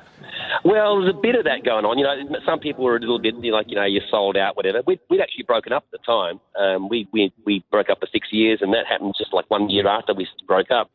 [0.65, 1.97] Well, there's a bit of that going on.
[1.97, 4.81] You know, some people were a little bit like, you know, you're sold out, whatever.
[4.85, 6.39] We'd, we'd actually broken up at the time.
[6.59, 9.69] Um, we, we, we broke up for six years, and that happened just like one
[9.69, 10.91] year after we broke up.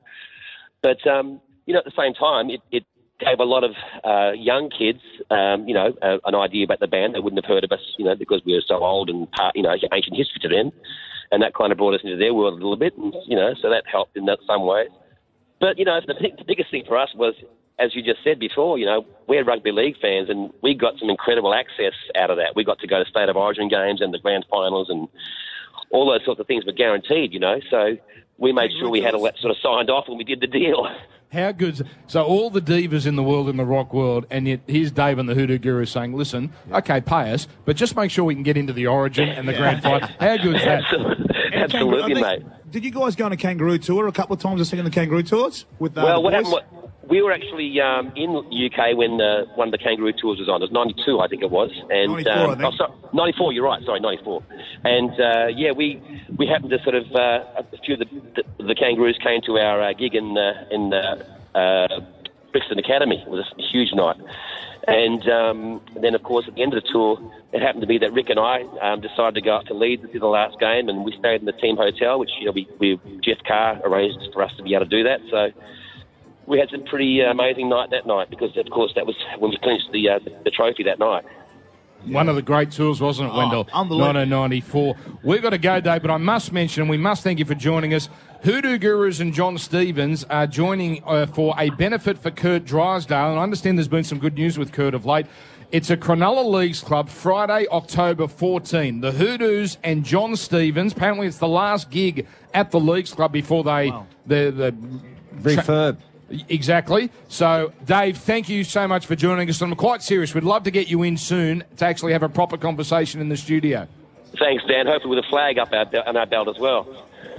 [0.82, 2.84] But, um, you know, at the same time, it, it
[3.20, 3.72] gave a lot of
[4.04, 5.00] uh, young kids,
[5.30, 7.14] um, you know, uh, an idea about the band.
[7.14, 9.56] They wouldn't have heard of us, you know, because we were so old and, part,
[9.56, 10.72] you know, ancient history to them.
[11.32, 13.54] And that kind of brought us into their world a little bit, and, you know,
[13.62, 14.90] so that helped in that some ways.
[15.58, 17.34] But, you know, the, the biggest thing for us was,
[17.78, 21.10] as you just said before, you know, we're rugby league fans and we got some
[21.10, 22.54] incredible access out of that.
[22.54, 25.08] We got to go to State of Origin games and the grand finals and
[25.90, 27.60] all those sorts of things were guaranteed, you know.
[27.70, 27.96] So
[28.38, 30.46] we made sure we had all that sort of signed off when we did the
[30.46, 30.88] deal.
[31.32, 34.60] How good's so all the divas in the world in the rock world, and yet
[34.68, 38.24] here's Dave and the Hoodoo Guru saying, "Listen, okay, pay us, but just make sure
[38.24, 40.84] we can get into the Origin and the Grand Final." How good's that?
[41.52, 42.52] Absolutely, I think- mate.
[42.70, 44.60] Did you guys go on a kangaroo tour a couple of times?
[44.60, 46.52] I think on the kangaroo tours with uh, well, the what boys?
[46.52, 46.66] happened?
[46.72, 50.48] wa- We were actually um, in UK when uh, one of the Kangaroo tours was
[50.48, 50.62] on.
[50.62, 52.72] It was '92, I think it was, and 94, I um, think.
[52.72, 53.52] oh, sorry, '94.
[53.52, 53.84] You're right.
[53.84, 54.42] Sorry, '94.
[54.84, 56.02] And uh, yeah, we
[56.36, 59.58] we happened to sort of uh, a few of the, the, the Kangaroos came to
[59.58, 62.00] our uh, gig in uh, in uh, uh,
[62.52, 63.22] Brixton Academy.
[63.22, 64.16] It was a huge night.
[64.86, 67.18] And um, then, of course, at the end of the tour,
[67.52, 70.02] it happened to be that Rick and I um, decided to go up to Leeds
[70.02, 72.52] to do the last game, and we stayed in the team hotel, which you know
[72.52, 75.20] we, we Geoff Carr arranged for us to be able to do that.
[75.30, 75.52] So
[76.46, 79.50] we had some pretty uh, amazing night that night because, of course, that was when
[79.50, 81.24] we clinched the uh, the trophy that night.
[82.06, 83.66] One of the great tours, wasn't it, Wendell?
[83.72, 84.20] unbelievable.
[84.20, 84.96] 1994.
[85.22, 87.54] We've got to go, Dave, but I must mention, and we must thank you for
[87.54, 88.10] joining us.
[88.42, 93.38] Hoodoo Gurus and John Stevens are joining uh, for a benefit for Kurt Drysdale, and
[93.38, 95.24] I understand there's been some good news with Kurt of late.
[95.72, 99.00] It's a Cronulla Leagues Club, Friday, October 14.
[99.00, 100.92] The Hoodoos and John Stevens.
[100.92, 103.90] Apparently, it's the last gig at the Leagues Club before they
[104.26, 104.74] the the
[105.40, 105.96] refurb.
[106.48, 107.10] Exactly.
[107.28, 109.60] So, Dave, thank you so much for joining us.
[109.60, 110.34] I'm quite serious.
[110.34, 113.36] We'd love to get you in soon to actually have a proper conversation in the
[113.36, 113.86] studio.
[114.38, 114.86] Thanks, Dan.
[114.86, 116.86] Hopefully, with a flag up our, on our belt as well.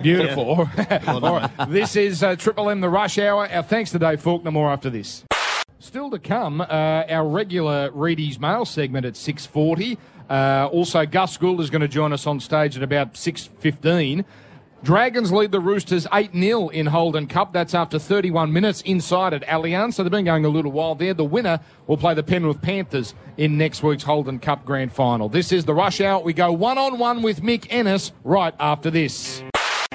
[0.02, 0.44] Beautiful.
[0.44, 1.08] All right.
[1.08, 1.52] All right.
[1.68, 3.50] This is uh, Triple M, the Rush Hour.
[3.50, 4.52] Our thanks to Dave Faulkner.
[4.52, 5.24] More after this.
[5.80, 9.98] Still to come, uh, our regular Reedy's Mail segment at 6.40.
[10.28, 14.26] Uh, also, Gus Gould is going to join us on stage at about 6.15.
[14.86, 17.52] Dragons lead the Roosters 8-0 in Holden Cup.
[17.52, 19.96] That's after 31 minutes inside at Allianz.
[19.96, 21.16] So they've been going a little while there.
[21.16, 25.28] The winner will play the Penrith Panthers in next week's Holden Cup Grand Final.
[25.28, 26.22] This is the Rush Hour.
[26.22, 29.42] We go one-on-one with Mick Ennis right after this.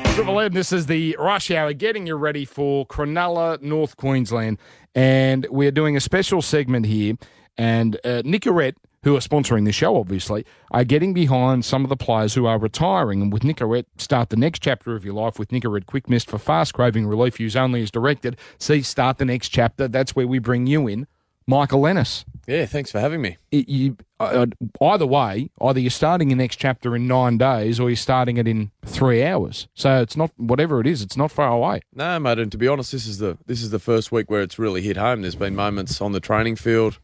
[0.06, 4.58] Triple M, this is the rush hour getting you ready for Cronulla, North Queensland.
[4.92, 7.14] And we're doing a special segment here.
[7.56, 11.96] And uh, Nicorette, who are sponsoring the show, obviously, are getting behind some of the
[11.96, 13.22] players who are retiring.
[13.22, 16.38] And with Nicorette, start the next chapter of your life with Nicorette Quick Mist for
[16.38, 17.40] fast craving relief.
[17.40, 18.36] Use only as directed.
[18.58, 19.88] See, start the next chapter.
[19.88, 21.06] That's where we bring you in,
[21.46, 22.26] Michael Ennis.
[22.46, 23.38] Yeah, thanks for having me.
[23.50, 24.46] It- you, uh,
[24.82, 28.46] either way, either you're starting your next chapter in nine days or you're starting it
[28.46, 29.66] in three hours.
[29.72, 31.00] So it's not whatever it is.
[31.00, 31.80] It's not far away.
[31.94, 34.42] No, mate, and to be honest, this is the this is the first week where
[34.42, 35.22] it's really hit home.
[35.22, 36.98] There's been moments on the training field,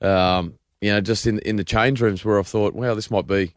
[0.00, 3.26] um, you know, just in in the change rooms where I've thought, wow, this might
[3.26, 3.54] be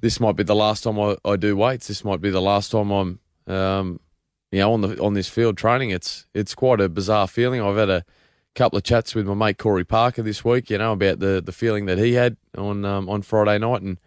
[0.00, 1.88] this might be the last time I, I do weights.
[1.88, 4.00] This might be the last time I'm um,
[4.50, 5.90] you know, on the on this field training.
[5.90, 7.62] It's it's quite a bizarre feeling.
[7.62, 8.04] I've had a
[8.54, 11.52] couple of chats with my mate Corey Parker this week, you know, about the the
[11.52, 13.98] feeling that he had on um, on Friday night and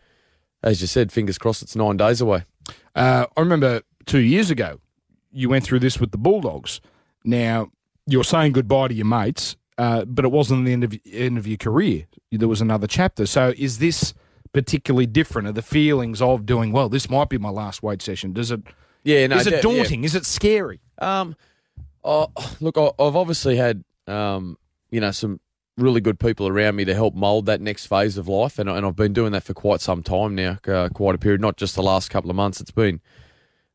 [0.65, 2.43] as you said, fingers crossed it's nine days away.
[2.95, 4.79] Uh, I remember two years ago,
[5.31, 6.81] you went through this with the Bulldogs.
[7.23, 7.69] Now,
[8.07, 11.45] you're saying goodbye to your mates, uh, but it wasn't the end of, end of
[11.47, 12.07] your career.
[12.31, 13.25] There was another chapter.
[13.25, 14.13] So, is this
[14.53, 15.47] particularly different?
[15.47, 18.33] Are the feelings of doing, well, this might be my last weight session?
[18.33, 18.61] Does it,
[19.03, 19.61] Yeah, no, is it de- yeah.
[19.61, 20.03] daunting?
[20.03, 20.79] Is it scary?
[20.99, 21.35] Um,
[22.03, 24.57] oh, look, I've obviously had um,
[24.91, 25.39] you know, some
[25.77, 28.85] really good people around me to help mould that next phase of life, and, and
[28.85, 31.75] I've been doing that for quite some time now, uh, quite a period, not just
[31.75, 32.61] the last couple of months.
[32.61, 33.01] It's been,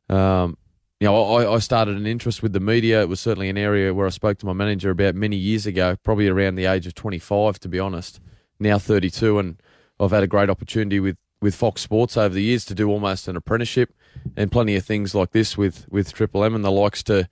[0.09, 0.57] um,
[1.01, 3.01] you know, I, I started an interest with the media.
[3.01, 5.97] It was certainly an area where I spoke to my manager about many years ago,
[6.03, 8.21] probably around the age of 25, to be honest.
[8.59, 9.59] Now 32, and
[9.99, 13.27] I've had a great opportunity with, with Fox Sports over the years to do almost
[13.27, 13.95] an apprenticeship
[14.37, 17.27] and plenty of things like this with, with Triple M and the likes to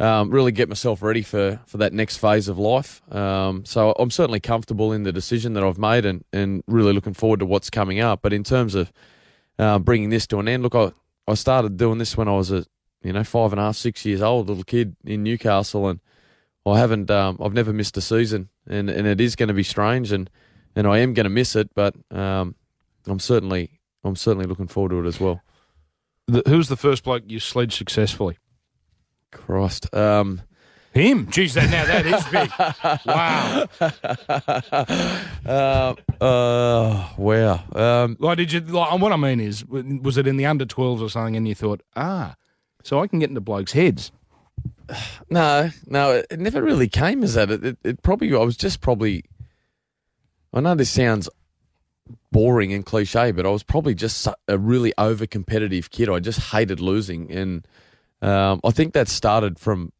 [0.00, 3.00] um, really get myself ready for, for that next phase of life.
[3.14, 7.14] Um, so I'm certainly comfortable in the decision that I've made and, and really looking
[7.14, 8.22] forward to what's coming up.
[8.22, 8.92] But in terms of
[9.56, 10.90] uh, bringing this to an end, look, I,
[11.28, 12.66] I started doing this when I was a
[13.04, 16.00] you know five and a half, six years old, little kid in Newcastle, and
[16.66, 19.62] I haven't, um, I've never missed a season, and, and it is going to be
[19.62, 20.30] strange, and,
[20.74, 22.54] and I am going to miss it, but um,
[23.06, 25.42] I'm certainly I'm certainly looking forward to it as well.
[26.26, 28.38] The, who's the first bloke you sledged successfully?
[29.30, 29.94] Christ.
[29.94, 30.42] Um,
[30.92, 31.26] Him.
[31.26, 32.50] Jeez, that, now that is big.
[35.46, 35.94] wow.
[36.20, 37.64] uh, uh, wow.
[37.74, 38.60] Um, Like, did you?
[38.60, 41.54] Like, what I mean is, was it in the under 12s or something, and you
[41.54, 42.36] thought, ah,
[42.84, 44.12] so I can get into blokes' heads?
[45.30, 47.50] No, no, it, it never really came as that.
[47.50, 49.24] It, it, it probably, I was just probably,
[50.52, 51.28] I know this sounds
[52.30, 56.10] boring and cliche, but I was probably just a really over competitive kid.
[56.10, 57.32] I just hated losing.
[57.32, 57.66] And
[58.20, 59.92] um, I think that started from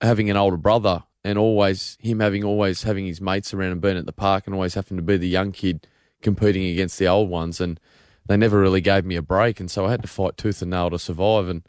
[0.00, 3.98] having an older brother and always, him having always having his mates around and being
[3.98, 5.86] at the park and always having to be the young kid
[6.22, 7.60] competing against the old ones.
[7.60, 7.80] And
[8.26, 9.58] they never really gave me a break.
[9.58, 11.48] And so I had to fight tooth and nail to survive.
[11.48, 11.62] And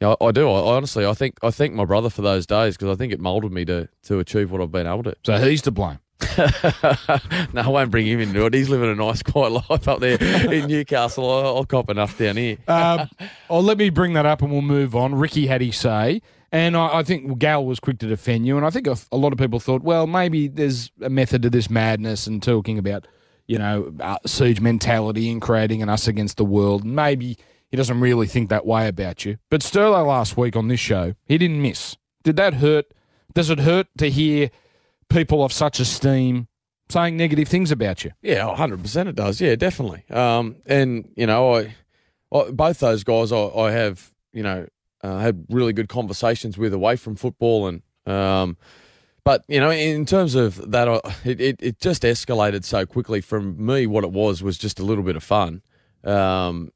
[0.00, 0.50] yeah, I, I do.
[0.50, 3.20] I, honestly, I think I thank my brother for those days because I think it
[3.20, 5.14] moulded me to to achieve what I've been able to.
[5.24, 5.98] So he's to blame.
[6.38, 8.54] no, I won't bring him into it.
[8.54, 10.16] He's living a nice, quiet life up there
[10.52, 11.30] in Newcastle.
[11.30, 12.56] I'll, I'll cop enough down here.
[12.66, 13.08] Um,
[13.50, 15.14] oh, let me bring that up and we'll move on.
[15.14, 16.22] Ricky had his say.
[16.52, 18.56] And I, I think Gal was quick to defend you.
[18.56, 21.50] And I think a, a lot of people thought, well, maybe there's a method to
[21.50, 23.06] this madness and talking about,
[23.48, 26.84] you know, uh, siege mentality and creating an us against the world.
[26.84, 27.36] Maybe
[27.74, 29.38] he doesn't really think that way about you.
[29.50, 31.96] But Sterlo last week on this show, he didn't miss.
[32.22, 32.86] Did that hurt?
[33.34, 34.50] Does it hurt to hear
[35.08, 36.46] people of such esteem
[36.88, 38.12] saying negative things about you?
[38.22, 39.08] Yeah, hundred percent.
[39.08, 39.40] It does.
[39.40, 40.04] Yeah, definitely.
[40.08, 41.74] Um, and you know, I,
[42.32, 44.68] I both those guys, I, I have you know
[45.02, 48.56] uh, had really good conversations with away from football, and um,
[49.24, 50.86] but you know, in terms of that,
[51.24, 53.20] it, it it just escalated so quickly.
[53.20, 55.60] From me, what it was was just a little bit of fun.
[56.04, 56.70] Um,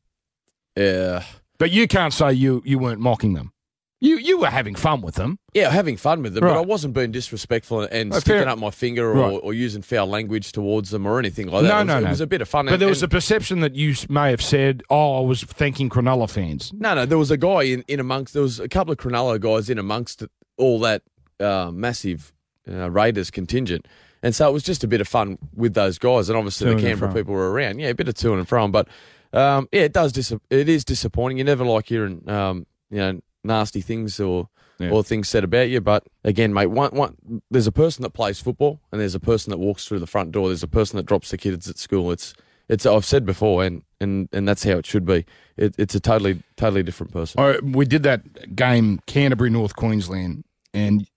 [0.79, 1.25] yeah.
[1.59, 3.53] But you can't say you, you weren't mocking them.
[4.01, 5.41] You you were having fun with them.
[5.55, 6.53] Yeah, having fun with them, Right.
[6.55, 9.41] but I wasn't being disrespectful and Oh, sticking fair- up my finger or, Right.
[9.43, 11.69] or using foul language towards them or anything like that.
[11.69, 12.67] No, it was, no, it was a bit of fun.
[12.67, 15.89] But and- there was a perception that you may have said, "Oh, I was thanking
[15.91, 18.93] Cronulla fans." No, no, there was a guy in, in amongst, there was a couple
[18.93, 20.23] of Cronulla guys in amongst
[20.59, 21.03] all that
[21.41, 22.33] uh, massive
[22.71, 23.89] uh, Raiders contingent.
[24.23, 26.29] And so it was just a bit of fun with those guys.
[26.29, 27.81] And obviously To the and Canberra people were around.
[27.81, 28.71] Yeah, a bit of to and from.
[28.73, 28.87] But
[29.33, 31.39] um, yeah, it does, dis- it is disappointing.
[31.39, 34.91] You never like hearing, um, you know, nasty things or, Yeah.
[34.91, 35.81] or things said about you.
[35.81, 39.51] But again, mate, one, one, there's a person that plays football and there's a person
[39.51, 40.49] that walks through the front door.
[40.49, 42.11] There's a person that drops the kids at school.
[42.13, 42.35] It's,
[42.69, 45.25] it's, I've said before, and, and, and that's how it should be.
[45.57, 47.73] It, it's a totally, totally different person.
[47.73, 51.09] We did that game Canterbury North Queensland, and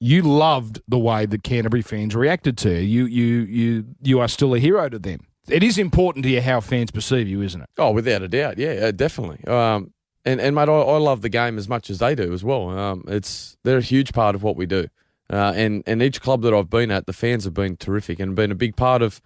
[0.00, 3.04] you loved the way that Canterbury fans reacted to you.
[3.04, 5.20] You you you you are still a hero to them.
[5.48, 7.68] It is important to you how fans perceive you, isn't it?
[7.78, 9.44] Oh, without a doubt, yeah, definitely.
[9.46, 9.92] Um,
[10.24, 12.68] and and mate, I, I love the game as much as they do as well.
[12.70, 14.88] Um, it's they're a huge part of what we do,
[15.30, 18.34] uh, and and each club that I've been at, the fans have been terrific and
[18.34, 19.20] been a big part of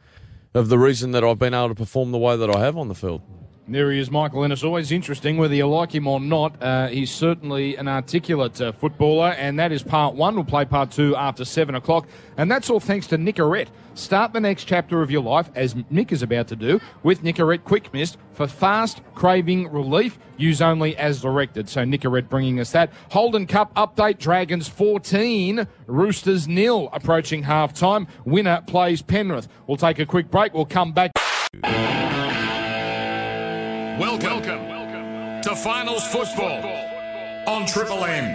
[0.55, 2.89] of the reason that I've been able to perform the way that I have on
[2.89, 3.23] the field.
[3.69, 4.65] There he is, Michael Ennis.
[4.65, 6.61] Always interesting, whether you like him or not.
[6.61, 10.35] Uh, he's certainly an articulate uh, footballer, and that is part one.
[10.35, 13.69] We'll play part two after seven o'clock, and that's all thanks to Nicorette.
[13.95, 17.63] Start the next chapter of your life, as Nick is about to do, with Nicorette
[17.63, 20.19] Quick Mist for fast craving relief.
[20.37, 21.69] Use only as directed.
[21.69, 22.93] So Nicorette bringing us that.
[23.11, 26.89] Holden Cup update: Dragons 14, Roosters nil.
[26.93, 28.09] Approaching half time.
[28.25, 29.47] Winner plays Penrith.
[29.69, 30.53] We'll take a quick break.
[30.53, 31.13] We'll come back.
[33.99, 34.43] Welcome,
[35.43, 36.65] to Finals Football
[37.47, 38.35] on Triple M,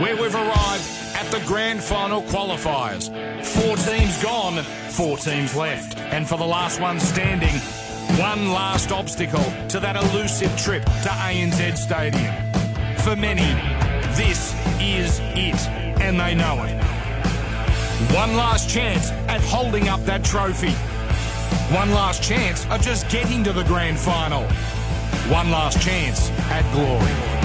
[0.00, 0.84] where we've arrived
[1.14, 3.08] at the grand final qualifiers.
[3.42, 5.98] Four teams gone, four teams left.
[5.98, 7.54] And for the last one standing,
[8.20, 12.34] one last obstacle to that elusive trip to ANZ Stadium.
[12.98, 13.54] For many,
[14.14, 15.66] this is it,
[16.02, 16.76] and they know it.
[18.14, 20.72] One last chance at holding up that trophy.
[21.74, 24.46] One last chance of just getting to the grand final.
[25.28, 27.39] One last chance at glory.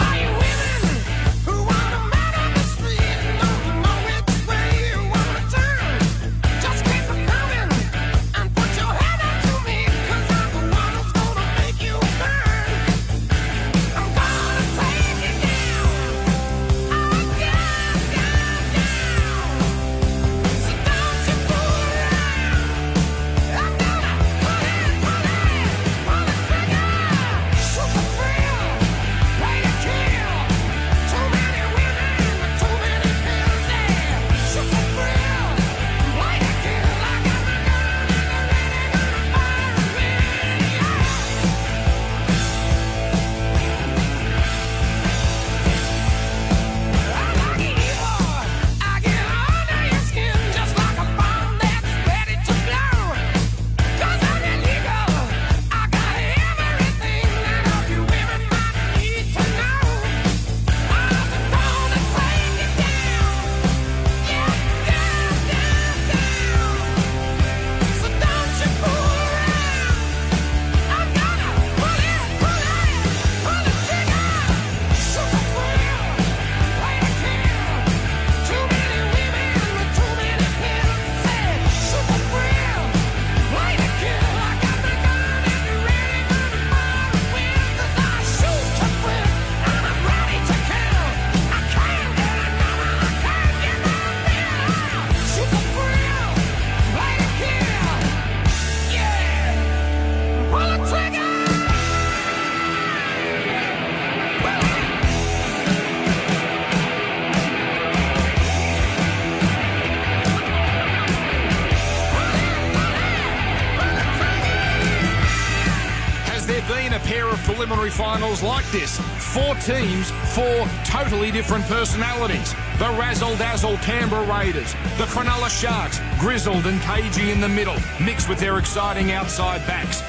[116.86, 119.00] Been a pair of preliminary finals like this?
[119.34, 122.54] Four teams, four totally different personalities.
[122.78, 128.30] The razzle dazzle Canberra Raiders, the Cronulla Sharks, grizzled and cagey in the middle, mixed
[128.30, 130.02] with their exciting outside backs.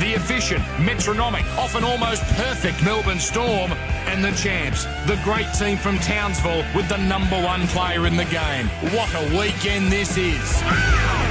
[0.00, 3.70] The efficient, metronomic, often almost perfect Melbourne Storm,
[4.10, 8.24] and the champs, the great team from Townsville with the number one player in the
[8.24, 8.66] game.
[8.90, 11.23] What a weekend this is!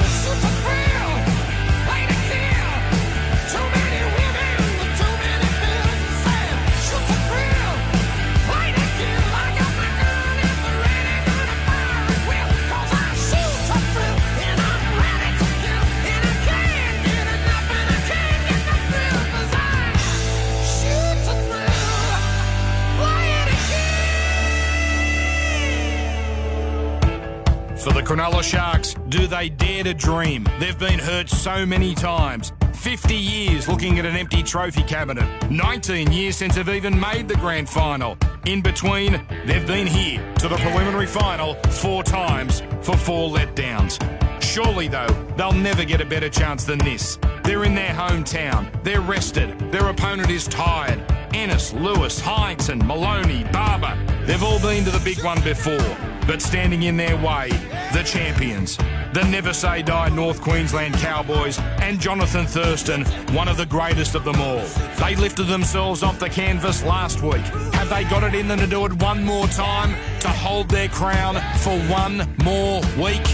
[28.23, 30.47] Cronulla Sharks, do they dare to dream?
[30.57, 32.53] They've been hurt so many times.
[32.73, 35.27] 50 years looking at an empty trophy cabinet.
[35.51, 38.17] 19 years since they've even made the grand final.
[38.45, 43.99] In between, they've been here to the preliminary final four times for four letdowns.
[44.41, 47.19] Surely, though, they'll never get a better chance than this.
[47.43, 48.71] They're in their hometown.
[48.85, 49.59] They're rested.
[49.69, 51.03] Their opponent is tired.
[51.33, 53.97] Ennis, Lewis, Heighington, Maloney, Barba.
[54.25, 56.12] They've all been to the big one before.
[56.25, 57.49] But standing in their way,
[57.93, 58.77] the champions,
[59.13, 63.03] the never say die North Queensland Cowboys, and Jonathan Thurston,
[63.35, 64.65] one of the greatest of them all.
[64.99, 67.45] They lifted themselves off the canvas last week.
[67.73, 69.95] Have they got it in them to do it one more time?
[70.21, 73.25] To hold their crown for one more week?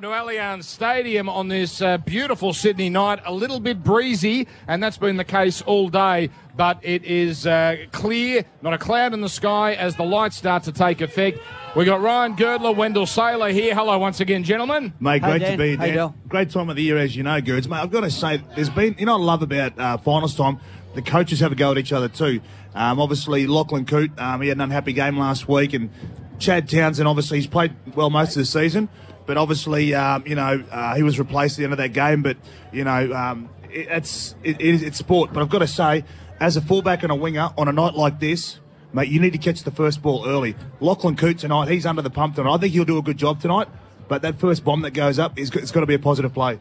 [0.00, 3.18] Welcome to Allianz Stadium on this uh, beautiful Sydney night.
[3.24, 7.78] A little bit breezy, and that's been the case all day, but it is uh,
[7.90, 11.40] clear, not a cloud in the sky as the lights start to take effect.
[11.74, 13.74] We've got Ryan Girdler, Wendell Sailor here.
[13.74, 14.92] Hello once again, gentlemen.
[15.00, 15.52] Mate, great Dan.
[15.52, 17.68] to be here, Hey, Great time of the year, as you know, Girds.
[17.68, 20.36] Mate, I've got to say, there's been, you know, what I love about uh, finals
[20.36, 20.60] time.
[20.94, 22.40] The coaches have a go at each other too.
[22.72, 25.90] Um, obviously, Lachlan Coote, um, he had an unhappy game last week, and
[26.38, 28.88] Chad Townsend, obviously, he's played well most of the season,
[29.28, 32.22] but obviously, um, you know, uh, he was replaced at the end of that game.
[32.22, 32.38] But
[32.72, 35.34] you know, um, it, it's it, it's sport.
[35.34, 36.04] But I've got to say,
[36.40, 38.58] as a fullback and a winger on a night like this.
[38.90, 40.56] Mate, you need to catch the first ball early.
[40.80, 42.54] Lachlan Coote tonight, he's under the pump tonight.
[42.54, 43.68] I think he'll do a good job tonight.
[44.08, 46.58] But that first bomb that goes up, it's got to be a positive play.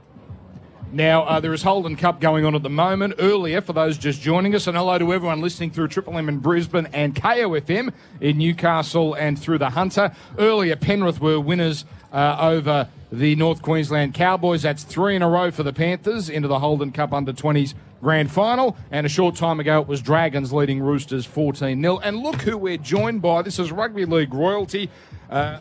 [0.92, 3.16] Now, uh, there is Holden Cup going on at the moment.
[3.20, 6.40] Earlier, for those just joining us, and hello to everyone listening through Triple M in
[6.40, 10.14] Brisbane and KOFM in Newcastle and through the Hunter.
[10.38, 14.62] Earlier, Penrith were winners uh, over the North Queensland Cowboys.
[14.62, 18.32] That's three in a row for the Panthers into the Holden Cup under 20s grand
[18.32, 18.78] final.
[18.92, 22.00] And a short time ago, it was Dragons leading Roosters 14 0.
[22.00, 23.42] And look who we're joined by.
[23.42, 24.90] This is Rugby League royalty,
[25.30, 25.60] uh,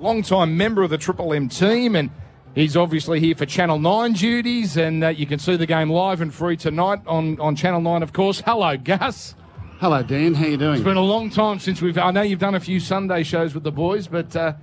[0.00, 1.96] long time member of the Triple M team.
[1.96, 2.10] And
[2.56, 6.22] He's obviously here for Channel 9 duties, and uh, you can see the game live
[6.22, 8.40] and free tonight on, on Channel 9, of course.
[8.40, 9.34] Hello, Gus.
[9.78, 10.32] Hello, Dan.
[10.32, 10.76] How you doing?
[10.76, 11.98] It's been a long time since we've.
[11.98, 14.54] I know you've done a few Sunday shows with the boys, but uh,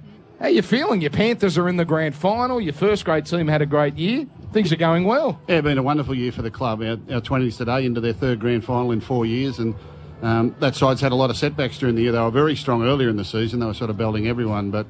[0.44, 1.00] how you feeling?
[1.00, 2.60] Your Panthers are in the grand final.
[2.60, 4.28] Your first grade team had a great year.
[4.52, 5.42] Things are going well.
[5.48, 6.82] Yeah, been a wonderful year for the club.
[6.82, 9.74] Our, our 20s today into their third grand final in four years, and
[10.22, 12.12] um, that side's had a lot of setbacks during the year.
[12.12, 13.62] They were very strong earlier in the season.
[13.62, 14.86] They were sort of belting everyone, but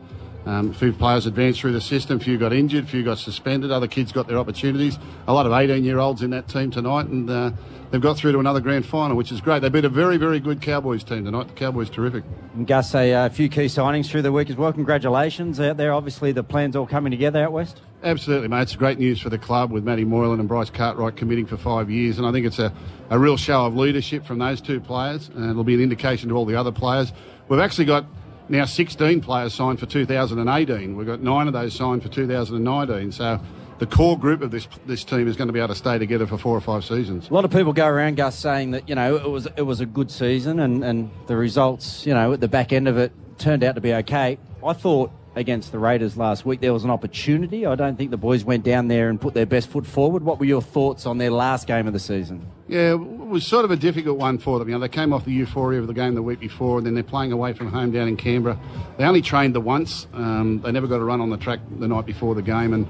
[0.46, 2.18] um, a few players advanced through the system.
[2.18, 2.84] A few got injured.
[2.84, 3.72] A few got suspended.
[3.72, 5.00] Other kids got their opportunities.
[5.28, 7.52] A lot of 18-year-olds in that team tonight, and uh,
[7.91, 9.62] they've got through to another grand final, which is great.
[9.62, 11.48] They beat a very, very good Cowboys team tonight.
[11.48, 12.26] The Cowboys terrific.
[12.56, 14.74] And Gus, a uh, few key signings through the week as well.
[14.74, 15.94] Congratulations out there.
[15.94, 17.82] Obviously, the plans all coming together out west.
[18.04, 18.64] Absolutely, mate.
[18.64, 21.89] It's great news for the club with Matty Moylan and Bryce Cartwright committing for five
[21.89, 22.74] years, and I think it's a,
[23.10, 26.36] a real show of leadership from those two players, and it'll be an indication to
[26.36, 27.14] all the other players.
[27.48, 28.06] We've actually got
[28.50, 30.96] now 16 players signed for 2018.
[30.96, 33.12] We've got nine of those signed for 2019.
[33.12, 33.39] So
[33.80, 36.28] the core group of this this team is going to be able to stay together
[36.28, 37.30] for four or five seasons.
[37.30, 39.80] A lot of people go around, Gus, saying that you know it was it was
[39.80, 43.12] a good season, and, and the results, you know, at the back end of it
[43.38, 44.38] turned out to be okay.
[44.66, 47.66] I thought against the Raiders last week there was an opportunity.
[47.66, 50.24] I don't think the boys went down there and put their best foot forward.
[50.24, 52.46] What were your thoughts on their last game of the season?
[52.68, 54.70] Yeah, it was sort of a difficult one for them.
[54.70, 56.94] You know, they came off the euphoria of the game the week before, and then
[56.94, 58.60] they're playing away from home down in Canberra.
[58.98, 60.08] They only trained the once.
[60.14, 62.88] Um, they never got a run on the track the night before the game, and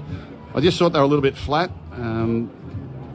[0.54, 1.70] I just thought they were a little bit flat.
[1.92, 2.50] Um,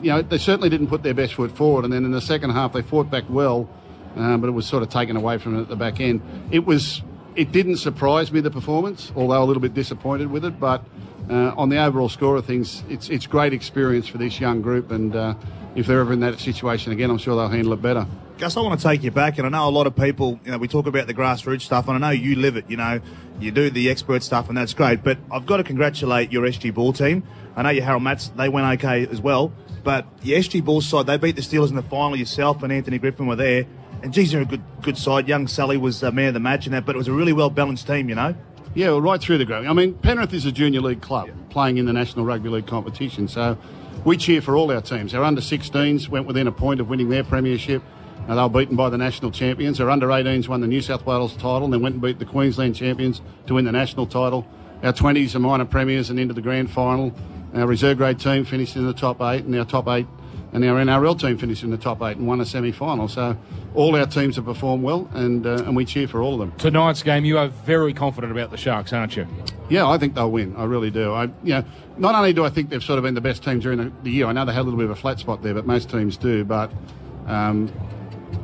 [0.02, 2.52] you know, they certainly didn't put their best foot forward, and then in the second
[2.52, 3.70] half they fought back well,
[4.16, 6.22] um, but it was sort of taken away from at the back end.
[6.52, 7.04] It was.
[7.36, 10.60] It didn't surprise me the performance, although a little bit disappointed with it.
[10.60, 10.84] But
[11.30, 14.92] uh, on the overall score of things, it's it's great experience for this young group,
[14.92, 15.36] and uh,
[15.76, 18.08] if they're ever in that situation again, I'm sure they'll handle it better.
[18.40, 20.52] Gus, I want to take you back, and I know a lot of people, you
[20.52, 23.02] know, we talk about the grassroots stuff, and I know you live it, you know,
[23.38, 26.74] you do the expert stuff, and that's great, but I've got to congratulate your SG
[26.74, 27.24] Ball team.
[27.58, 29.52] I know your Harold Matts, they went okay as well,
[29.84, 32.98] but your SG Ball side, they beat the Steelers in the final, yourself and Anthony
[32.98, 33.66] Griffin were there,
[34.04, 35.28] and geez, they're a good good side.
[35.28, 37.34] Young Sally was uh, man of the match and that, but it was a really
[37.34, 38.36] well balanced team, you know.
[38.76, 39.68] Yeah, well, right through the growing.
[39.68, 43.28] I mean, Penrith is a junior league club playing in the National Rugby League competition,
[43.28, 43.58] so
[44.06, 45.14] we cheer for all our teams.
[45.14, 47.82] Our under 16s went within a point of winning their premiership.
[48.28, 49.82] Uh, they were beaten by the national champions.
[49.82, 52.26] Our under 18s won the New South Wales title and then went and beat the
[52.26, 54.48] Queensland champions to win the national title.
[54.84, 57.14] Our 20s are minor premiers and into the grand final.
[57.56, 60.06] Our reserve grade team finished in the top eight, and our top eight
[60.52, 63.08] and our NRL team finished in the top eight and won a semi final.
[63.08, 63.38] So
[63.76, 66.52] all our teams have performed well, and, uh, and we cheer for all of them.
[66.58, 69.28] Tonight's game, you are very confident about the Sharks, aren't you?
[69.70, 70.56] Yeah, I think they'll win.
[70.56, 71.14] I really do.
[71.14, 71.64] I, you know,
[71.98, 74.10] not only do I think they've sort of been the best team during the, the
[74.10, 75.90] year, I know they had a little bit of a flat spot there, but most
[75.90, 76.44] teams do.
[76.44, 76.72] But
[77.28, 77.72] um,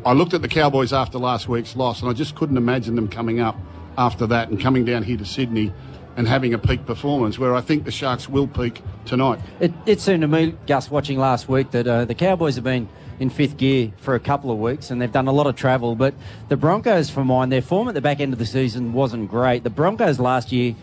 [0.06, 3.08] I looked at the Cowboys after last week's loss, and I just couldn't imagine them
[3.08, 3.58] coming up
[3.98, 5.74] after that and coming down here to Sydney
[6.18, 7.38] and having a peak performance.
[7.38, 9.40] Where I think the Sharks will peak tonight.
[9.60, 12.90] It, it seemed to me, Gus, watching last week, that uh, the Cowboys have been
[13.20, 15.96] in fifth gear for a couple of weeks and they've done a lot of travel.
[15.96, 16.14] But
[16.50, 19.64] the Broncos, for mine, their form at the back end of the season wasn't great.
[19.64, 20.76] The Broncos last year,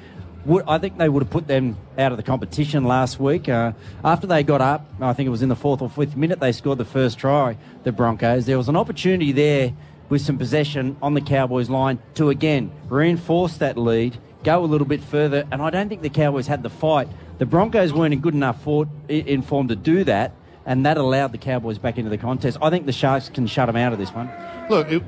[0.45, 3.49] would, I think they would have put them out of the competition last week.
[3.49, 3.73] Uh,
[4.05, 6.53] after they got up, I think it was in the fourth or fifth minute, they
[6.53, 8.47] scored the first try, the Broncos.
[8.47, 9.73] There was an opportunity there
[10.09, 14.87] with some possession on the Cowboys line to again reinforce that lead, go a little
[14.87, 17.09] bit further, and I don't think the Cowboys had the fight.
[17.39, 20.33] The Broncos weren't in good enough for, in form to do that,
[20.67, 22.59] and that allowed the Cowboys back into the contest.
[22.63, 24.31] I think the Sharks can shut them out of this one.
[24.69, 25.03] Look, it,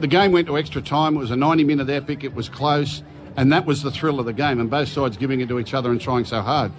[0.00, 1.16] the game went to extra time.
[1.16, 2.24] It was a 90 minute epic.
[2.24, 3.02] It was close.
[3.36, 4.60] And that was the thrill of the game.
[4.60, 6.72] And both sides giving it to each other and trying so hard.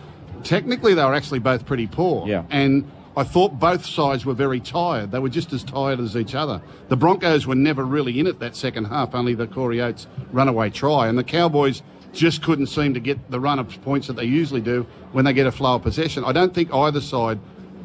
[0.43, 2.27] Technically, they were actually both pretty poor.
[2.27, 2.43] Yeah.
[2.49, 5.11] And I thought both sides were very tired.
[5.11, 6.61] They were just as tired as each other.
[6.87, 10.69] The Broncos were never really in it that second half, only the Corey Oates runaway
[10.69, 11.09] try.
[11.09, 14.61] And the Cowboys just couldn't seem to get the run of points that they usually
[14.61, 16.23] do when they get a flow of possession.
[16.23, 17.41] I don't think either side,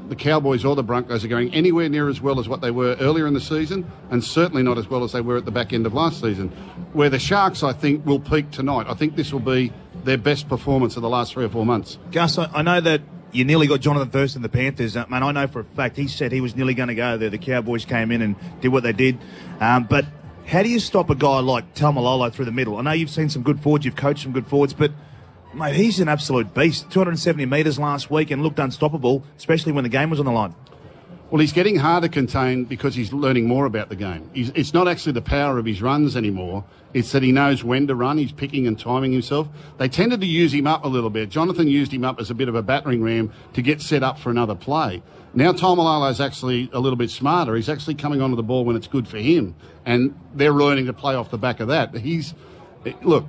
[0.08, 2.94] the Cowboys or the Broncos, are going anywhere near as well as what they were
[3.00, 5.72] earlier in the season, and certainly not as well as they were at the back
[5.72, 6.50] end of last season.
[6.92, 8.86] Where the Sharks, I think, will peak tonight.
[8.88, 9.72] I think this will be
[10.04, 11.98] their best performance of the last three or four months.
[12.12, 13.02] Gus, I, I know that
[13.34, 14.96] you nearly got Jonathan Thurston, the Panthers.
[14.96, 17.18] Uh, man, I know for a fact he said he was nearly going to go
[17.18, 17.30] there.
[17.30, 19.18] The Cowboys came in and did what they did.
[19.60, 20.06] Um, but
[20.46, 22.76] how do you stop a guy like Taumalolo through the middle?
[22.76, 24.92] I know you've seen some good forwards, you've coached some good forwards, but
[25.52, 26.90] mate, he's an absolute beast.
[26.90, 30.54] 270 metres last week and looked unstoppable, especially when the game was on the line.
[31.30, 34.30] Well, he's getting harder contained because he's learning more about the game.
[34.34, 36.64] He's, it's not actually the power of his runs anymore.
[36.92, 38.18] It's that he knows when to run.
[38.18, 39.48] He's picking and timing himself.
[39.78, 41.30] They tended to use him up a little bit.
[41.30, 44.18] Jonathan used him up as a bit of a battering ram to get set up
[44.18, 45.02] for another play.
[45.36, 47.56] Now is actually a little bit smarter.
[47.56, 50.92] He's actually coming onto the ball when it's good for him, and they're learning to
[50.92, 51.92] play off the back of that.
[51.96, 52.34] He's
[53.02, 53.26] look,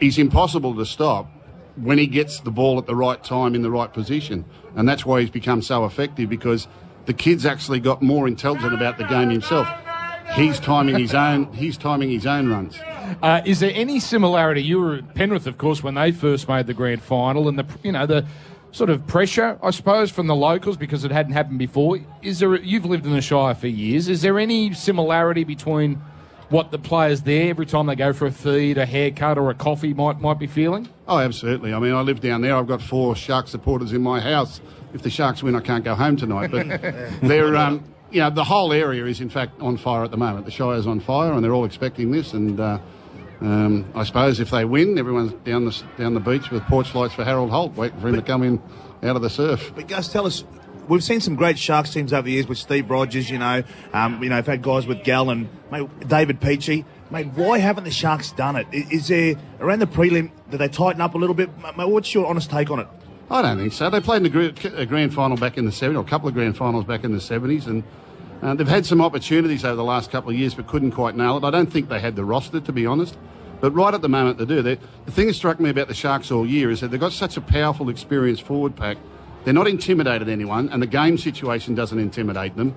[0.00, 1.30] he's impossible to stop
[1.76, 5.04] when he gets the ball at the right time in the right position, and that's
[5.04, 6.66] why he's become so effective because
[7.06, 9.68] the kid's actually got more intelligent about the game himself.
[10.34, 11.52] He's timing his own.
[11.52, 12.78] He's timing his own runs.
[13.22, 14.62] Uh, is there any similarity?
[14.62, 17.66] You were at Penrith, of course, when they first made the grand final, and the
[17.82, 18.26] you know the
[18.72, 22.00] sort of pressure, I suppose, from the locals because it hadn't happened before.
[22.22, 22.56] Is there?
[22.56, 24.08] You've lived in the Shire for years.
[24.08, 26.02] Is there any similarity between
[26.48, 29.54] what the players there every time they go for a feed, a haircut, or a
[29.54, 30.88] coffee might might be feeling?
[31.06, 31.74] Oh, absolutely.
[31.74, 32.56] I mean, I live down there.
[32.56, 34.60] I've got four Shark supporters in my house.
[34.94, 36.50] If the Sharks win, I can't go home tonight.
[36.50, 36.68] But
[37.20, 37.56] they're.
[37.56, 37.84] Um,
[38.14, 40.44] you know, the whole area is in fact on fire at the moment.
[40.44, 42.32] The Shire's on fire, and they're all expecting this.
[42.32, 42.78] And uh,
[43.40, 47.12] um, I suppose if they win, everyone's down the down the beach with porch lights
[47.12, 48.62] for Harold Holt, waiting for him but, to come in
[49.02, 49.72] out of the surf.
[49.74, 50.44] But Gus, tell us.
[50.86, 53.62] We've seen some great Sharks teams over the years with Steve Rogers, you know.
[53.94, 56.84] Um, you know, I've had guys with Gal and mate, David Peachey.
[57.10, 58.66] Mate, why haven't the Sharks done it?
[58.70, 60.30] Is there around the prelim?
[60.50, 61.48] Did they tighten up a little bit?
[61.58, 62.88] Mate, what's your honest take on it?
[63.34, 63.90] I don't think so.
[63.90, 66.56] They played in a grand final back in the 70s, or a couple of grand
[66.56, 67.82] finals back in the 70s, and
[68.42, 71.36] uh, they've had some opportunities over the last couple of years, but couldn't quite nail
[71.38, 71.42] it.
[71.42, 73.18] I don't think they had the roster, to be honest.
[73.60, 74.62] But right at the moment, they do.
[74.62, 77.12] They, the thing that struck me about the Sharks all year is that they've got
[77.12, 78.98] such a powerful, experienced forward pack.
[79.42, 82.76] They're not intimidated anyone, and the game situation doesn't intimidate them.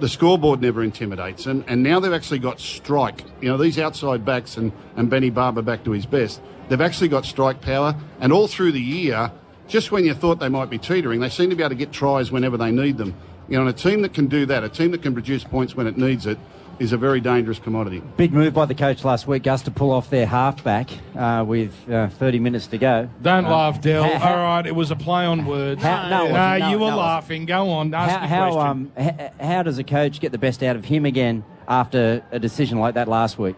[0.00, 3.24] The scoreboard never intimidates them, and now they've actually got strike.
[3.42, 6.40] You know, these outside backs and, and Benny Barba back to his best,
[6.70, 9.30] they've actually got strike power, and all through the year,
[9.68, 11.92] just when you thought they might be teetering, they seem to be able to get
[11.92, 13.14] tries whenever they need them.
[13.48, 15.74] You know, and a team that can do that, a team that can produce points
[15.74, 16.38] when it needs it,
[16.78, 18.02] is a very dangerous commodity.
[18.16, 21.74] Big move by the coach last week, Gus, to pull off their halfback uh, with
[21.90, 23.08] uh, 30 minutes to go.
[23.20, 24.04] Don't uh, laugh, Dell.
[24.04, 25.82] All right, it was a play on words.
[25.82, 27.46] How, no, no, no, you were no, laughing.
[27.46, 28.70] Go on, ask how, the how, question.
[28.70, 32.38] um, h- how does a coach get the best out of him again after a
[32.38, 33.56] decision like that last week?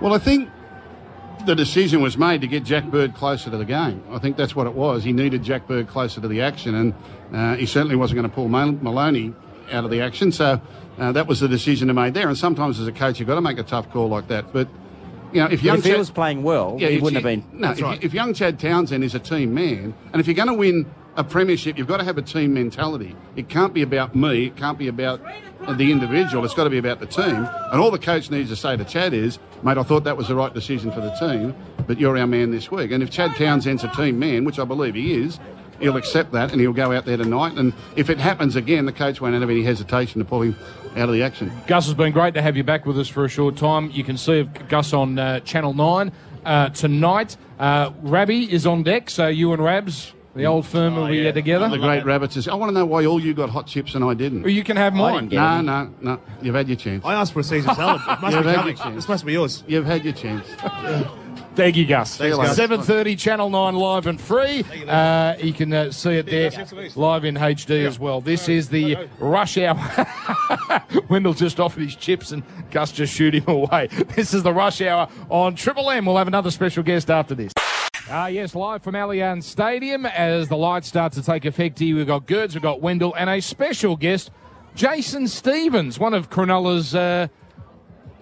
[0.00, 0.50] Well, I think
[1.46, 4.02] the decision was made to get Jack Bird closer to the game.
[4.10, 5.04] I think that's what it was.
[5.04, 6.94] He needed Jack Bird closer to the action, and
[7.32, 9.34] uh, he certainly wasn't going to pull Maloney
[9.72, 10.32] out of the action.
[10.32, 10.60] So
[10.98, 12.28] uh, that was the decision to make there.
[12.28, 14.52] And sometimes as a coach, you've got to make a tough call like that.
[14.52, 14.68] But
[15.32, 17.42] you know, if young if he Chad, was playing well, yeah, he wouldn't you- have
[17.50, 17.60] been.
[17.60, 20.48] No, if, you- if young Chad Townsend is a team man, and if you're going
[20.48, 20.86] to win
[21.16, 23.14] a premiership, you've got to have a team mentality.
[23.36, 24.46] It can't be about me.
[24.46, 25.20] It can't be about
[25.72, 26.44] the individual.
[26.44, 27.48] It's got to be about the team.
[27.72, 30.28] And all the coach needs to say to Chad is, mate, I thought that was
[30.28, 31.54] the right decision for the team,
[31.86, 32.90] but you're our man this week.
[32.90, 35.38] And if Chad Townsend's a team man, which I believe he is,
[35.80, 37.54] he'll accept that and he'll go out there tonight.
[37.54, 40.56] And if it happens again, the coach won't have any hesitation to pull him
[40.96, 41.50] out of the action.
[41.66, 43.90] Gus, has been great to have you back with us for a short time.
[43.90, 46.12] You can see Gus on uh, Channel 9
[46.44, 47.36] uh, tonight.
[47.58, 51.32] Uh, Rabby is on deck, so you and Rabs, the old firm, will be uh,
[51.32, 51.68] together.
[51.68, 52.48] The great rabbits is.
[52.48, 54.42] I want to know why all you got hot chips and I didn't.
[54.42, 55.28] Well, you can have mine.
[55.28, 56.20] No, no, no.
[56.42, 57.04] You've had your chance.
[57.04, 58.00] I asked for a Caesar salad.
[58.08, 58.76] It must You've be had coming.
[58.76, 58.94] your chance.
[58.96, 59.64] This must be yours.
[59.66, 60.46] You've had your chance.
[61.54, 62.16] Thank you, Gus.
[62.16, 62.58] Thanks, Gus.
[62.58, 64.64] 7.30, Channel 9 live and free.
[64.88, 66.50] Uh, you can uh, see it there
[66.96, 68.20] live in HD as well.
[68.20, 69.78] This is the rush hour.
[71.08, 73.86] Wendell just offered his chips and Gus just shoot him away.
[74.16, 76.06] This is the rush hour on Triple M.
[76.06, 77.52] We'll have another special guest after this.
[78.10, 81.96] Ah, yes, live from Allianz Stadium as the lights start to take effect here.
[81.96, 84.30] We've got Girds, we've got Wendell, and a special guest,
[84.74, 86.94] Jason Stevens, one of Cronulla's.
[86.94, 87.28] Uh,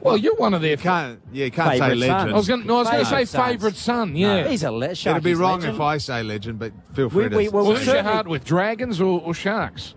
[0.01, 0.77] well, you're one of their.
[0.77, 2.21] Can't, yeah, you can't say Favourite legend.
[2.21, 2.31] son.
[2.31, 3.47] I was going no, to say Favourite sons.
[3.51, 4.17] favourite son.
[4.17, 4.49] Yeah.
[4.49, 5.75] He's a le- It'd be wrong legend.
[5.77, 7.37] if I say legend, but feel free We- to.
[7.37, 9.95] we- well, Well, who's your heart with, Dragons or, or Sharks?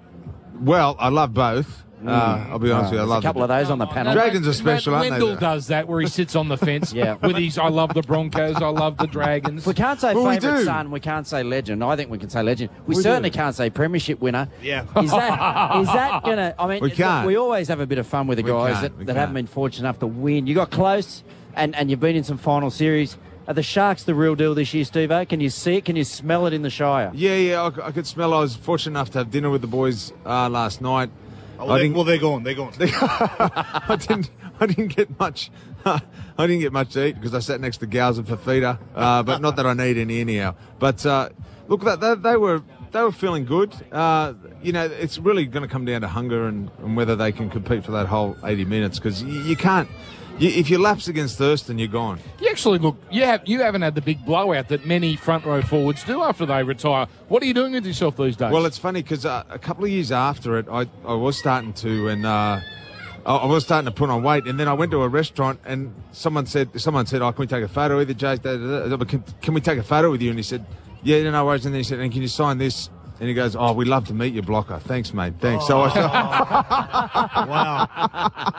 [0.59, 1.83] well, I love both.
[2.07, 3.85] Uh, I'll be honest with you, I love a couple the- of those on the
[3.87, 4.13] panel.
[4.13, 5.09] Dragons are special, aren't they?
[5.11, 7.15] Wendell does that where he sits on the fence Yeah.
[7.21, 9.65] with his I love the Broncos, I love the Dragons.
[9.65, 10.63] We can't say Well, we favourite do.
[10.65, 10.91] son.
[10.91, 11.83] We can't say legend.
[11.83, 12.69] I think we can say legend.
[12.87, 13.37] We, We certainly do.
[13.37, 14.47] can't say premiership winner.
[14.61, 14.83] Yeah.
[15.01, 16.55] Is that is that gonna?
[16.59, 17.27] I mean, We look, can't.
[17.27, 19.27] we always have a bit of fun with the We guys can't, that, that haven't
[19.27, 19.33] can't.
[19.33, 20.47] been fortunate enough to win.
[20.47, 21.23] You got close,
[21.55, 23.17] and and you've been in some final series.
[23.47, 25.11] Are the Sharks the real deal this year, Steve?
[25.29, 25.85] Can you see it?
[25.85, 27.11] Can you smell it in the Shire?
[27.13, 28.33] Yeah, yeah, I, c- I could smell.
[28.33, 31.11] I was fortunate enough to have dinner with the boys uh, last night.
[31.59, 32.43] Oh, I they, well, they're gone.
[32.43, 32.73] They're gone.
[32.79, 34.29] I didn't.
[34.59, 35.51] I didn't get much.
[35.85, 36.01] I
[36.37, 38.79] didn't get much to eat because I sat next to Gals and Fifita.
[38.93, 40.55] Uh, but not that I need any anyhow.
[40.79, 41.29] But uh,
[41.67, 43.73] look, that they, they were they were feeling good.
[43.91, 47.31] Uh, you know, it's really going to come down to hunger and, and whether they
[47.31, 49.89] can compete for that whole 80 minutes because you, you can't.
[50.38, 52.19] You, if you lapse against Thurston, you're gone.
[52.41, 52.97] You actually look.
[53.09, 56.45] You have you haven't had the big blowout that many front row forwards do after
[56.45, 57.07] they retire.
[57.29, 58.51] What are you doing with yourself these days?
[58.51, 61.71] Well, it's funny because uh, a couple of years after it, I, I was starting
[61.73, 62.59] to and uh,
[63.25, 65.95] I was starting to put on weight, and then I went to a restaurant and
[66.11, 68.36] someone said someone said, "Oh, can we take a photo with you, Jay?
[68.36, 70.65] Da, da, da, but Can, can we take a photo with you?" And he said,
[71.01, 72.89] "Yeah, no worries." And then he said, "And can you sign this?"
[73.20, 74.80] And he goes, "Oh, we'd love to meet you, Blocker.
[74.80, 75.34] Thanks, mate.
[75.39, 75.88] Thanks." So I
[77.47, 77.88] wow.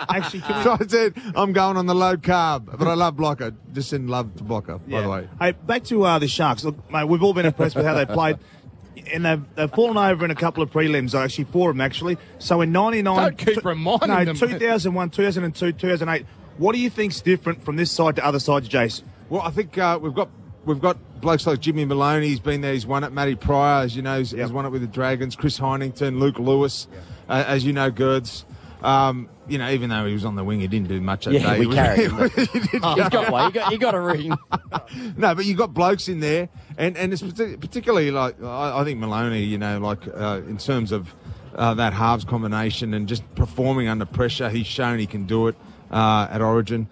[0.09, 3.17] Actually, can we, so I said, "I'm going on the low carb, but I love
[3.17, 3.55] Blocker.
[3.73, 6.65] Just in love to Blocker, by the way." Hey, back to uh, the Sharks.
[6.65, 8.39] Look, mate, we've all been impressed with how they played.
[9.13, 12.19] And they've, they've fallen over in a couple of prelims, actually four of them actually.
[12.41, 13.17] So in 99...
[13.17, 14.35] Don't keep reminding no, them.
[14.35, 16.27] 2001, 2002, 2008.
[16.57, 19.03] What do you think's different from this side to other sides, Jace?
[19.29, 20.29] Well, I think uh, we've got
[20.67, 22.29] we've got blokes like Jimmy Maloney.
[22.29, 22.73] He's been there.
[22.75, 23.13] He's won it.
[23.13, 25.35] Matty Prior, as you know, has, has won it with the Dragons.
[25.37, 26.87] Chris Heighington, Luke Lewis,
[27.29, 28.45] uh, as you know, Girds.
[28.83, 31.33] Um, you know, even though he was on the wing, he didn't do much that
[31.35, 31.61] Yeah, day.
[31.61, 32.31] we He carried him.
[32.31, 33.47] he did- He's got one.
[33.53, 34.37] He got, he got a ring.
[35.17, 38.99] no, but you got blokes in there, and and it's particularly like I, I think
[39.01, 39.43] Maloney.
[39.45, 41.15] You know, like uh, in terms of
[41.55, 45.57] uh, that halves combination and just performing under pressure, he's shown he can do it
[45.91, 46.89] uh, at Origin.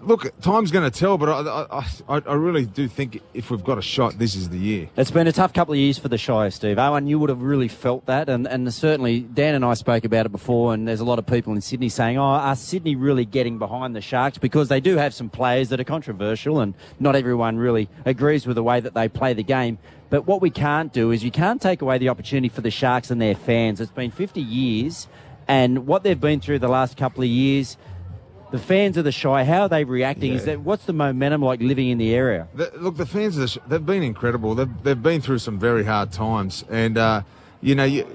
[0.00, 3.78] Look, time's going to tell, but I, I, I, really do think if we've got
[3.78, 4.88] a shot, this is the year.
[4.96, 6.78] It's been a tough couple of years for the Shire, Steve.
[6.78, 10.24] Owen, you would have really felt that, and, and certainly Dan and I spoke about
[10.24, 13.24] it before, and there's a lot of people in Sydney saying, oh, are Sydney really
[13.24, 14.38] getting behind the Sharks?
[14.38, 18.54] Because they do have some players that are controversial, and not everyone really agrees with
[18.54, 19.78] the way that they play the game.
[20.10, 23.10] But what we can't do is you can't take away the opportunity for the Sharks
[23.10, 23.80] and their fans.
[23.80, 25.08] It's been 50 years,
[25.48, 27.76] and what they've been through the last couple of years,
[28.50, 30.32] the fans of the Shire, how are they reacting?
[30.32, 32.48] Is that what's the momentum like living in the area?
[32.54, 34.54] The, look, the fans, of the sh- they've been incredible.
[34.54, 36.64] They've, they've been through some very hard times.
[36.70, 37.22] And, uh,
[37.60, 38.06] you know, you,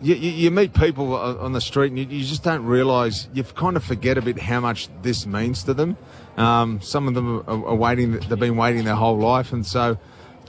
[0.00, 3.42] you, you you meet people on the street and you, you just don't realise, you
[3.42, 5.96] kind of forget a bit how much this means to them.
[6.36, 9.52] Um, some of them are, are waiting, they've been waiting their whole life.
[9.52, 9.98] And so,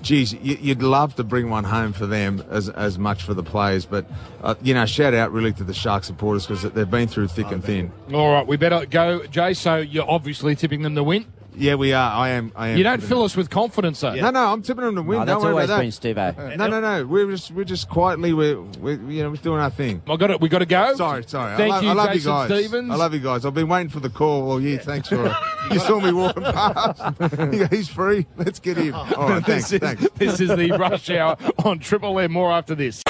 [0.01, 3.43] geez, you, you'd love to bring one home for them as, as much for the
[3.43, 3.85] players.
[3.85, 4.05] But,
[4.43, 7.51] uh, you know, shout out really to the Shark supporters because they've been through thick
[7.51, 7.91] and thin.
[8.13, 9.53] All right, we better go, Jay.
[9.53, 11.25] So you're obviously tipping them to win.
[11.55, 12.11] Yeah, we are.
[12.11, 12.51] I am.
[12.55, 12.77] I am.
[12.77, 14.15] You don't fill us with confidence, though.
[14.15, 15.19] No, no, I'm tipping them to win.
[15.19, 15.81] No, Don't that's worry always about that.
[15.81, 16.55] been Steve A.
[16.57, 17.05] No, no, no.
[17.05, 20.01] We're just we're just quietly we're, we're you know we're doing our thing.
[20.07, 20.39] I got it.
[20.39, 20.95] We got to go.
[20.95, 21.57] Sorry, sorry.
[21.57, 22.59] Thank I, love, you, I love Jason you guys.
[22.59, 22.91] Stevens.
[22.91, 23.45] I love you guys.
[23.45, 24.79] I've been waiting for the call all year.
[24.79, 25.33] Thanks for it.
[25.71, 27.19] you saw me walking past.
[27.19, 28.25] Go, He's free.
[28.37, 28.93] Let's get him.
[28.95, 30.07] All right, thanks, this, is, thanks.
[30.15, 31.35] this is the rush hour
[31.65, 32.31] on Triple M.
[32.31, 33.03] More after this.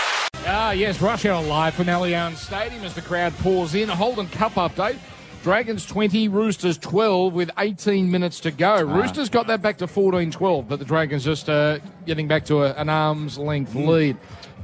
[0.45, 3.89] Ah, yes, rush hour live from Allianz Stadium as the crowd pours in.
[3.89, 4.97] A Holden Cup update.
[5.43, 8.81] Dragons 20, Roosters 12 with 18 minutes to go.
[8.81, 12.63] Roosters got that back to 14 12, but the Dragons just uh, getting back to
[12.63, 14.17] a, an arm's length lead.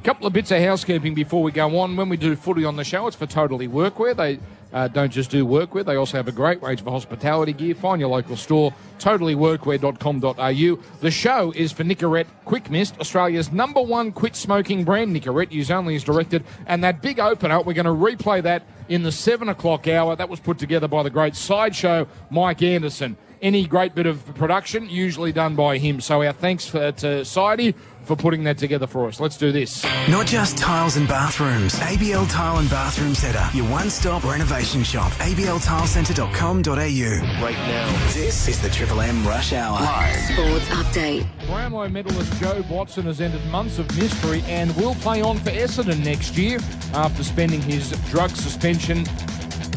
[0.06, 1.95] Couple of bits of housekeeping before we go on.
[1.95, 4.16] When we do footy on the show, it's for Totally Workwear.
[4.16, 4.38] They
[4.72, 7.74] uh, don't just do workwear, they also have a great range of hospitality gear.
[7.74, 10.84] Find your local store, totallyworkwear.com.au.
[10.99, 15.16] The show is for Nicorette Quick Mist, Australia's number one quit smoking brand.
[15.16, 16.43] Nicorette, use only as directed.
[16.68, 20.16] And that big opener, we're going to replay that in the 7 o'clock hour.
[20.16, 23.18] That was put together by the great sideshow Mike Anderson.
[23.41, 26.01] Any great bit of production, usually done by him.
[26.01, 27.76] So our thanks for, to Sidey
[28.06, 29.20] for putting that together for us.
[29.20, 29.84] Let's do this.
[30.10, 31.76] Not just tiles and bathrooms.
[31.76, 35.12] ABL Tile and Bathroom Centre, your one-stop renovation shop.
[35.14, 37.43] abltilecentre.com.au.
[37.43, 39.80] Right now, this is the Triple M Rush Hour.
[39.80, 41.26] Live Sports update.
[41.47, 46.03] Brownlow medalist Jobe Watson has ended months of mystery and will play on for Essendon
[46.03, 46.60] next year
[46.93, 49.06] after spending his drug suspension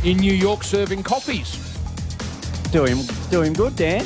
[0.05, 1.68] in New York serving coffees.
[2.71, 2.99] Do him,
[3.31, 4.05] do him good, Dan.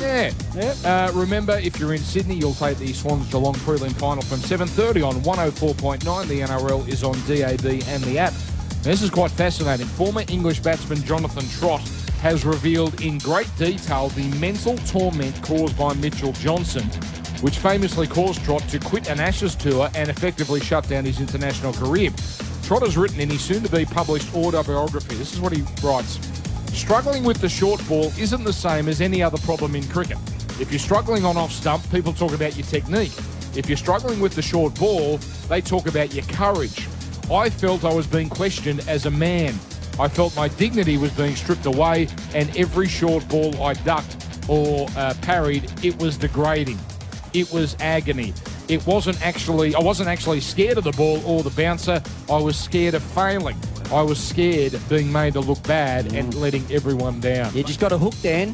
[0.55, 0.73] Yeah.
[0.85, 5.03] Uh, remember, if you're in Sydney, you'll take the Swans Geelong prelim final from 7:30
[5.03, 6.27] on 104.9.
[6.29, 8.33] The NRL is on DAB and the app.
[8.81, 9.85] This is quite fascinating.
[9.85, 11.81] Former English batsman Jonathan Trott
[12.21, 16.83] has revealed in great detail the mental torment caused by Mitchell Johnson,
[17.41, 21.73] which famously caused Trott to quit an Ashes tour and effectively shut down his international
[21.73, 22.11] career.
[22.63, 25.15] Trotter's written in his soon-to-be published autobiography.
[25.15, 26.17] This is what he writes.
[26.73, 30.17] Struggling with the short ball isn't the same as any other problem in cricket.
[30.59, 33.13] If you're struggling on off stump, people talk about your technique.
[33.55, 35.17] If you're struggling with the short ball,
[35.47, 36.87] they talk about your courage.
[37.31, 39.53] I felt I was being questioned as a man.
[39.99, 44.17] I felt my dignity was being stripped away, and every short ball I ducked
[44.49, 46.79] or uh, parried, it was degrading.
[47.33, 48.33] It was agony.
[48.67, 52.01] It wasn't actually, I wasn't actually scared of the ball or the bouncer.
[52.29, 53.57] I was scared of failing.
[53.91, 57.53] I was scared of being made to look bad and letting everyone down.
[57.55, 58.53] You just got a hook, Dan.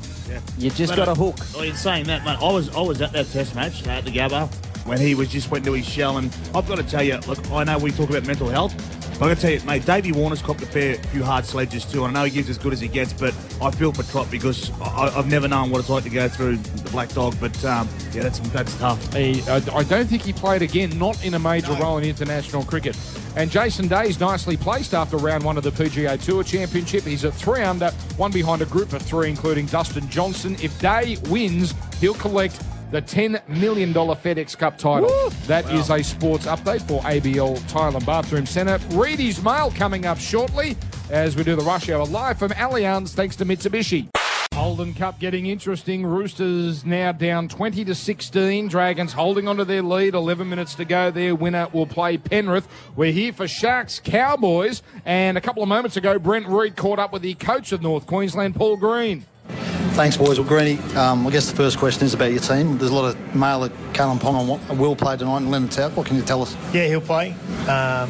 [0.57, 1.37] You just got a hook.
[1.55, 4.11] Oh, in saying that, mate, I was I was at that test match at the
[4.11, 4.51] Gabba
[4.85, 7.51] when he was just went to his shell, and I've got to tell you, look,
[7.51, 8.73] I know we talk about mental health.
[9.19, 11.85] but I got to tell you, mate, Davey Warner's copped a fair few hard sledges
[11.85, 12.05] too.
[12.05, 14.31] and I know he gives as good as he gets, but I feel for Trott
[14.31, 17.35] because I, I've never known what it's like to go through the black dog.
[17.39, 19.13] But um, yeah, that's that's tough.
[19.13, 22.63] He, I, I don't think he played again, not in a major role in international
[22.63, 22.95] cricket.
[23.35, 27.03] And Jason Day's nicely placed after round one of the PGA Tour Championship.
[27.03, 30.55] He's at three under, one behind a group of three, including Dustin Johnson.
[30.61, 32.61] If Day wins, he'll collect
[32.91, 35.29] the $10 million FedEx Cup title.
[35.47, 38.79] That is a sports update for ABL Tile and Bathroom Centre.
[38.95, 40.75] Reedy's Mail coming up shortly
[41.11, 44.07] as we do the rush hour live from Allianz thanks to Mitsubishi.
[44.53, 46.05] Holden Cup getting interesting.
[46.05, 48.67] Roosters now down 20 to 16.
[48.67, 50.15] Dragons holding onto their lead.
[50.15, 51.11] 11 minutes to go.
[51.11, 52.67] Their winner will play Penrith.
[52.95, 54.81] We're here for Sharks Cowboys.
[55.05, 58.05] And a couple of moments ago, Brent Read caught up with the coach of North
[58.05, 59.25] Queensland, Paul Green.
[59.93, 60.39] Thanks, boys.
[60.39, 62.77] Well, Greeny, um, I guess the first question is about your team.
[62.77, 65.91] There's a lot of mail that Kalyn Ponga will play tonight and Linnett out.
[65.93, 66.55] What can you tell us?
[66.73, 67.31] Yeah, he'll play.
[67.67, 68.09] Um,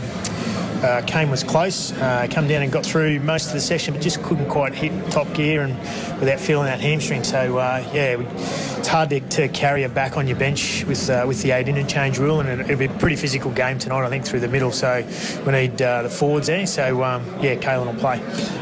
[0.84, 4.01] uh, Kane was close, uh, come down and got through most of the session, but
[4.01, 5.77] just couldn't quite hit top gear and
[6.19, 7.23] without feeling that hamstring.
[7.23, 8.17] So uh, yeah,
[8.77, 11.67] it's hard to, to carry a back on your bench with uh, with the eight
[11.67, 14.47] interchange rule, and it, it'll be a pretty physical game tonight, I think, through the
[14.47, 14.71] middle.
[14.71, 15.05] So
[15.45, 16.65] we need uh, the forwards there.
[16.65, 18.17] So um, yeah, Kalyn will play.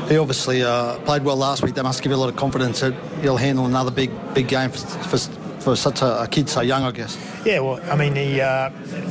[0.09, 1.75] He obviously uh, played well last week.
[1.75, 4.71] That must give you a lot of confidence that he'll handle another big big game
[4.71, 5.17] for, for,
[5.67, 7.17] for such a, a kid so young, I guess.
[7.45, 8.69] Yeah, well, I mean, he uh,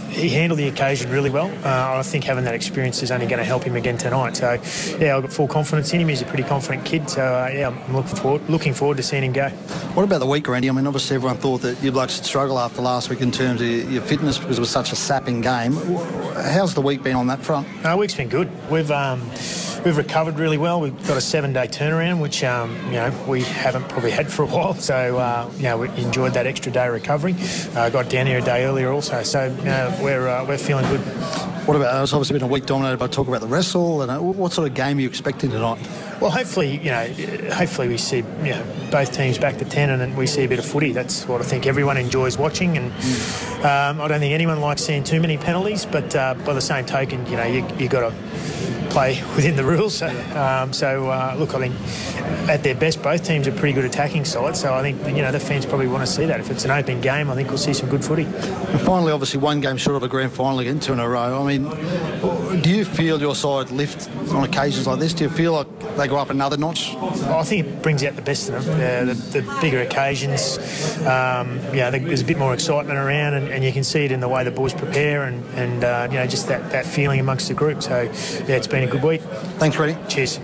[0.09, 1.53] he handled the occasion really well.
[1.63, 4.37] Uh, I think having that experience is only going to help him again tonight.
[4.39, 4.53] So,
[4.99, 6.09] yeah, I've got full confidence in him.
[6.09, 7.11] He's a pretty confident kid.
[7.11, 9.51] So, uh, yeah, I'm looking forward looking forward to seeing him go.
[9.51, 10.71] What about the week, Randy?
[10.71, 13.61] I mean, obviously everyone thought that you blokes would struggle after last week in terms
[13.61, 15.75] of your fitness because it was such a sapping game.
[16.37, 17.69] How's the week been on that front?
[17.85, 18.49] Our week's been good.
[18.71, 19.21] We've um,
[19.87, 20.81] we've recovered really well.
[20.81, 24.47] We've got a seven-day turnaround, which um, you know we haven't probably had for a
[24.47, 24.75] while.
[24.75, 27.37] So uh, you know we enjoyed that extra day of recovery.
[27.75, 29.23] Uh, got down here a day earlier also.
[29.23, 31.01] So you know, we're uh, we're feeling good.
[31.67, 32.03] What about?
[32.03, 34.03] It's obviously been a week dominated by talk about the wrestle.
[34.03, 35.79] And uh, what sort of game are you expecting tonight?
[36.21, 37.07] Well, hopefully, you know,
[37.53, 40.49] hopefully we see you know both teams back to ten, and then we see a
[40.49, 40.91] bit of footy.
[40.91, 42.87] That's what I think everyone enjoys watching, and
[43.65, 45.87] um, I don't think anyone likes seeing too many penalties.
[45.87, 48.56] But uh, by the same token, you know, you you got to
[48.97, 50.03] play within the rules.
[50.37, 54.27] Um, so uh, look, I think at their best, both teams are pretty good attacking
[54.27, 54.61] sides.
[54.61, 56.41] So I think you know the fans probably want to see that.
[56.41, 58.25] If it's an open game, I think we'll see some good footy.
[58.25, 61.43] And finally, obviously, one game short of a grand final again, two in a row.
[61.43, 61.65] I mean,
[62.63, 65.15] do you feel your side lift on occasions like this?
[65.15, 66.95] Do you feel like they go up another notch?
[66.95, 68.65] I think it brings out the best in them.
[68.65, 70.59] Uh, the, the bigger occasions,
[71.01, 74.21] um, yeah, there's a bit more excitement around, and, and, you can see it in
[74.21, 77.49] the way the boys prepare, and, and uh, you know just that, that feeling amongst
[77.49, 77.83] the group.
[77.83, 79.23] So yeah, it's been a good week.
[79.59, 79.97] Thanks, Freddie.
[80.09, 80.41] Cheers.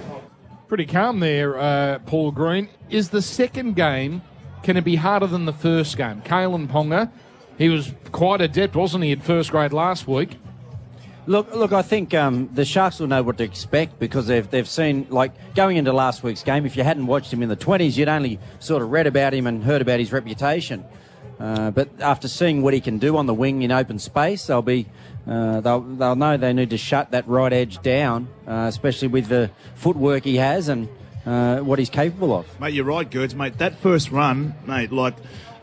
[0.69, 2.69] Pretty calm there, uh, Paul Green.
[2.89, 4.23] Is the second game
[4.63, 6.23] can it be harder than the first game?
[6.23, 7.11] Kalyn Ponga,
[7.59, 10.39] he was quite adept, wasn't he, at first grade last week?
[11.27, 11.73] Look, look.
[11.73, 15.55] I think um, the Sharks will know what to expect because they've they've seen like
[15.55, 16.67] going into last week's game.
[16.67, 19.47] If you hadn't watched him in the twenties, you'd only sort of read about him
[19.47, 20.85] and heard about his reputation.
[21.39, 24.63] Uh, but after seeing what he can do on the wing in open space, they'll
[24.63, 24.87] be
[25.29, 29.29] uh, they'll they'll know they need to shut that right edge down, uh, especially with
[29.29, 30.89] the footwork he has and
[31.25, 32.61] uh, what he's capable of.
[32.61, 33.59] Mate, you're right, Girds, mate.
[33.59, 35.15] That first run, mate, like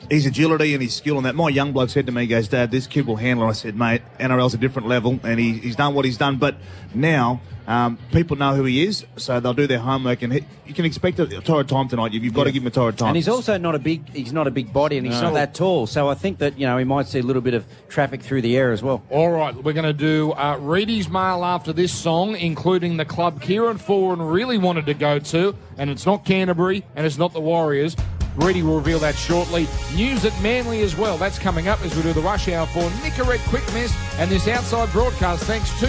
[0.09, 1.35] his agility and his skill on that.
[1.35, 3.49] My young bloke said to me, he goes, Dad, this kid will handle it.
[3.49, 6.37] I said, mate, NRL's a different level, and he, he's done what he's done.
[6.37, 6.55] But
[6.93, 10.73] now um, people know who he is, so they'll do their homework, and he, you
[10.73, 12.11] can expect a torrid time tonight.
[12.13, 13.09] You've got to give him a torrid time.
[13.09, 15.27] And he's also not a big he's not a big body, and he's No.
[15.27, 15.85] not that tall.
[15.85, 18.41] So I think that you know he might see a little bit of traffic through
[18.41, 19.03] the air as well.
[19.11, 23.39] All right, we're going to do uh, Reedy's Mail after this song, including the club
[23.41, 27.41] Kieran Foran really wanted to go to, and it's not Canterbury, and it's not the
[27.41, 27.95] Warriors.
[28.35, 29.67] Reedy will reveal that shortly.
[29.95, 31.17] News at Manly as well.
[31.17, 34.47] That's coming up as we do the rush hour for Nicorette Quick Mist and this
[34.47, 35.87] outside broadcast thanks to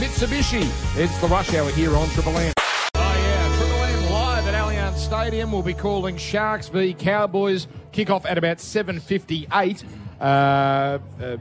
[0.00, 0.68] Mitsubishi.
[0.96, 2.52] It's the rush hour here on Triple M.
[2.96, 5.52] Oh Stadium.
[5.52, 7.66] We'll be calling Sharks v Cowboys.
[7.92, 9.84] Kick off at about 7.58.
[10.20, 11.36] Uh, uh,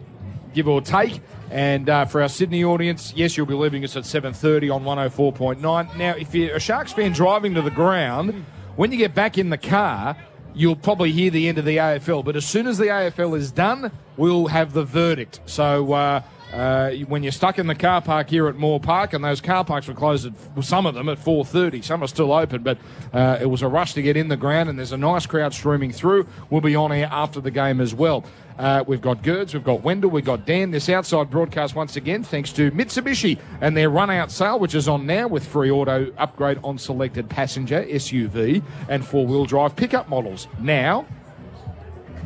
[0.54, 1.22] give or take.
[1.52, 5.98] And uh, for our Sydney audience, yes, you'll be leaving us at 7.30 on 104.9.
[5.98, 9.50] Now, if you're a Sharks fan driving to the ground, when you get back in
[9.50, 10.18] the car,
[10.54, 12.24] you'll probably hear the end of the AFL.
[12.24, 15.40] But as soon as the AFL is done, we'll have the verdict.
[15.46, 16.22] So uh,
[16.54, 19.66] uh, when you're stuck in the car park here at Moore Park, and those car
[19.66, 22.78] parks were closed, at, some of them at 4.30, some are still open, but
[23.12, 25.54] uh, it was a rush to get in the ground, and there's a nice crowd
[25.54, 26.28] streaming through.
[26.52, 28.24] We'll be on air after the game as well.
[28.58, 30.70] Uh, we've got Girds, we've got Wendell, we've got Dan.
[30.70, 34.88] This outside broadcast once again, thanks to Mitsubishi and their run out sale, which is
[34.88, 40.08] on now with free auto upgrade on selected passenger, SUV, and four wheel drive pickup
[40.08, 40.48] models.
[40.60, 41.08] Now,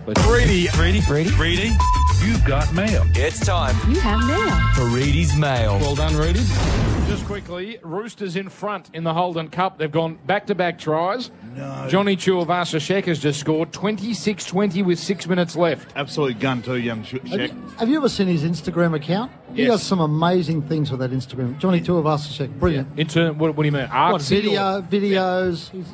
[0.08, 1.72] let's Reedy, Reedy, Reedy, Reedy,
[2.26, 3.04] you've got mail.
[3.16, 4.60] It's time You have mail.
[4.74, 5.78] for Reedy's mail.
[5.80, 6.42] Well done, Reedy.
[7.08, 9.78] Just quickly, Roosters in front in the Holden Cup.
[9.78, 11.32] They've gone back to back tries.
[11.56, 11.88] No.
[11.90, 15.92] Johnny Tuivasa has just scored 26 20 with six minutes left.
[15.96, 17.52] Absolute gun too, young Sh- Have Shek.
[17.54, 19.32] you, have you ever seen his Instagram account?
[19.54, 19.72] He Yes.
[19.72, 21.58] does some amazing things with that Instagram.
[21.60, 23.00] Johnny Tuivasa-Sheck, brilliant.
[23.00, 23.84] In turn, uh, what, what do you mean?
[23.88, 23.92] What,
[24.22, 25.74] Artsy video, videos.
[25.74, 25.90] It's,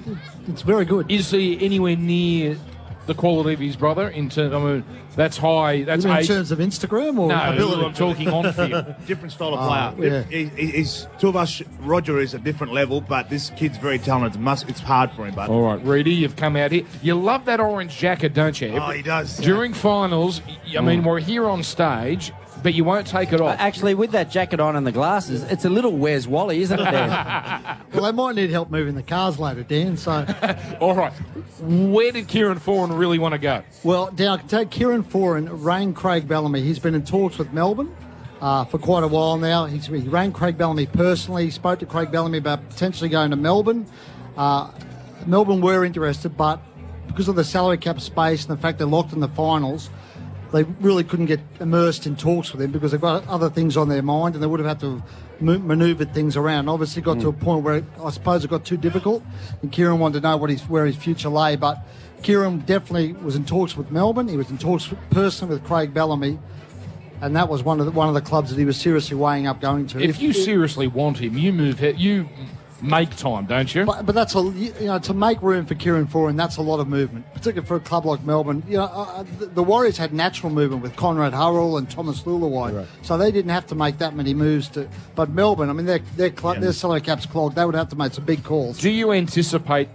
[0.50, 1.10] it's very good.
[1.12, 2.58] Is he anywhere near
[3.06, 4.10] the quality of his brother?
[4.10, 4.86] In terms, I mean,
[5.16, 5.84] that's high.
[5.84, 7.86] That's in terms of Instagram or No, ability?
[7.86, 8.96] I'm talking on field.
[9.06, 10.26] Different style of ah, player.
[10.30, 10.38] yeah.
[10.38, 11.62] He, he, he's two of us.
[11.80, 14.40] Roger is a different level, but this kid's very talented.
[14.42, 16.86] Must it's hard for him, but All right, Reedy, you've come out here.
[17.02, 18.70] You love that orange jacket, don't you?
[18.70, 19.46] Oh, he does, yeah.
[19.46, 20.86] During finals, I mm.
[20.86, 22.32] mean, we're here on stage,
[22.64, 23.60] but you won't take it off.
[23.60, 26.84] Actually, with that jacket on and the glasses, it's a little Where's Wally, isn't it,
[26.84, 27.10] Dan?
[27.94, 29.98] well, they might need help moving the cars later, Dan.
[29.98, 30.26] So,
[30.80, 31.14] All right,
[31.60, 33.64] where did Kieran Foran really want to go?
[33.84, 36.62] well, Dan, I can take Kieran Foran, Rain Craig Bellamy.
[36.62, 37.96] He's been in talks with Melbourne.
[38.42, 39.66] Uh, for quite a while now.
[39.68, 41.46] He's, he rang Craig Bellamy personally.
[41.46, 43.86] He spoke to Craig Bellamy about potentially going to Melbourne.
[44.36, 44.70] Uh,
[45.26, 46.60] Melbourne were interested, but
[47.08, 49.90] because of the salary cap space and the fact they're locked in the finals,
[50.54, 53.90] they really couldn't get immersed in talks with him because they've got other things on
[53.90, 55.04] their mind and they would have had to have
[55.42, 56.70] mo- manoeuvred things around.
[56.70, 57.44] Obviously, got to a hmm.
[57.44, 59.24] point where I suppose it got too difficult,
[59.62, 61.56] and Kieran wanted to know what his where his future lay.
[61.56, 61.80] But
[62.22, 64.28] Kieran definitely was in talks with Melbourne.
[64.28, 66.38] He was in talks with, personally with Craig Bellamy,
[67.22, 69.48] and that was one of the, one of the clubs that he was seriously weighing
[69.48, 70.00] up going to.
[70.00, 71.82] If you seriously want him, you move.
[71.82, 72.30] You
[72.84, 73.86] make time, don't you?
[73.86, 76.80] But, but that's a you know to make room for Kieran Foran, that's a lot
[76.80, 78.64] of movement, particularly for a club like Melbourne.
[78.68, 82.22] You know, uh, uh, the, the Warriors had natural movement with Konrad Hurrell and Thomas
[82.24, 84.70] Leuluai, so they didn't have to make that many moves.
[84.70, 87.56] To but Melbourne, I mean, their their club, their salary caps clogged.
[87.56, 88.80] They would have to make some big calls.
[88.80, 89.90] Do you anticipate?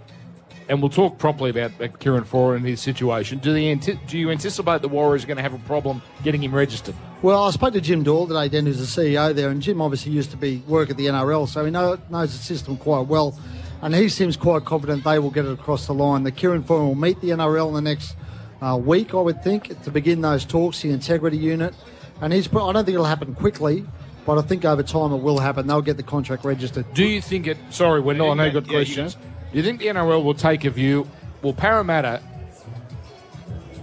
[0.69, 3.39] And we'll talk properly about Kieran Foran and his situation.
[3.39, 6.53] Do the do you anticipate the Warriors are going to have a problem getting him
[6.53, 6.93] registered?
[7.23, 10.11] Well, I spoke to Jim Doyle today, Dan, who's the CEO there, and Jim obviously
[10.11, 13.37] used to be work at the NRL, so he know, knows the system quite well,
[13.81, 16.23] and he seems quite confident they will get it across the line.
[16.23, 18.15] The Kieran Foran will meet the NRL in the next
[18.61, 21.73] uh, week, I would think, to begin those talks, the integrity unit,
[22.21, 22.47] and he's.
[22.47, 23.85] I don't think it'll happen quickly,
[24.25, 25.65] but I think over time it will happen.
[25.65, 26.93] They'll get the contract registered.
[26.93, 27.57] Do you think it?
[27.71, 29.17] Sorry, Wendell, I know you got Yeah, you questions.
[29.51, 31.09] Do you think the NRL will take a view?
[31.41, 32.21] Well, Parramatta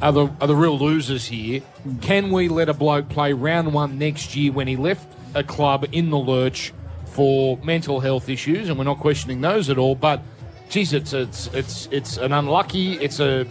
[0.00, 1.62] are the are the real losers here.
[2.02, 5.86] Can we let a bloke play round one next year when he left a club
[5.92, 6.72] in the lurch
[7.06, 8.68] for mental health issues?
[8.68, 9.94] And we're not questioning those at all.
[9.94, 10.20] But
[10.68, 13.46] geez, it's it's it's it's an unlucky, it's a,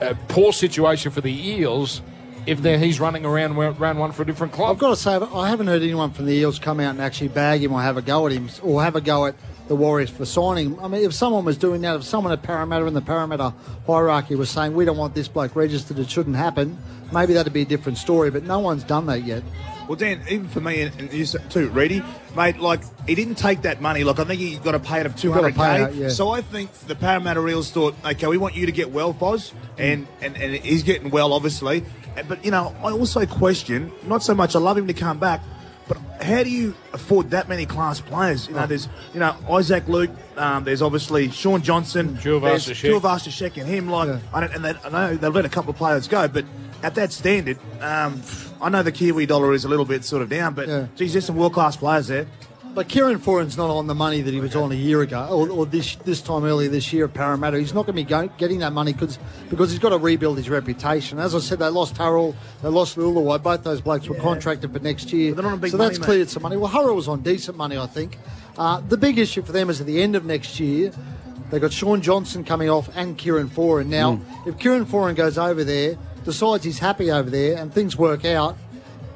[0.00, 2.02] a poor situation for the Eels
[2.46, 4.70] if he's running around round one for a different club.
[4.70, 7.28] I've got to say, I haven't heard anyone from the Eels come out and actually
[7.28, 9.34] bag him or have a go at him or have a go at
[9.70, 10.76] the Warriors for signing.
[10.80, 13.54] I mean, if someone was doing that, if someone at Parramatta in the Parramatta
[13.86, 16.76] hierarchy was saying, we don't want this bloke registered, it shouldn't happen,
[17.12, 19.44] maybe that'd be a different story, but no one's done that yet.
[19.86, 22.02] Well, Dan, even for me and, you too, Reedy,
[22.34, 24.02] mate, like he didn't take that money.
[24.02, 25.92] Like I think he got to pay it of two hundred pay k.
[25.94, 26.08] yeah.
[26.08, 29.52] So I think the Parramatta Eels thought, okay, we want you to get well, Foz,
[29.78, 31.84] and and, and he's getting well, obviously.
[32.26, 34.56] But you know, I also question not so much.
[34.56, 35.42] I love him to come back,
[35.90, 38.46] but how do you afford that many class players?
[38.46, 40.10] You know, there's you know Isaac Luke.
[40.36, 42.14] Um, there's obviously Shaun Johnson.
[42.14, 43.00] there's Tuivasa-Sheck.
[43.00, 43.88] Tuivasa-Sheck and him.
[43.90, 46.44] Like I, don't, and they, I know they've let a couple of players go, but
[46.84, 48.22] at that standard, um,
[48.62, 51.24] I know the Kiwi dollar is a little bit sort of down, but geez, there's
[51.24, 52.26] some world class players there.
[52.72, 55.50] But Kieran Foran's not on the money that he was on a year ago, or,
[55.50, 57.58] or this this time earlier this year at Parramatta.
[57.58, 59.18] He's not going to be go, getting that money cause,
[59.48, 61.18] because he's got to rebuild his reputation.
[61.18, 63.42] As I said, they lost Hurrell, they lost Leuluai.
[63.42, 65.34] Both those blokes were contracted for next year.
[65.34, 66.04] they're not on big so money, that's mate.
[66.06, 66.56] cleared some money.
[66.56, 68.18] Well, Hurrell was on decent money, I think.
[68.56, 70.92] Uh, the big issue for them is at the end of next year,
[71.50, 73.86] they've got Shaun Johnson coming off and Kieran Foran.
[73.86, 74.48] Now, Hmm.
[74.48, 78.56] if Kieran Foran goes over there, decides he's happy over there, and things work out,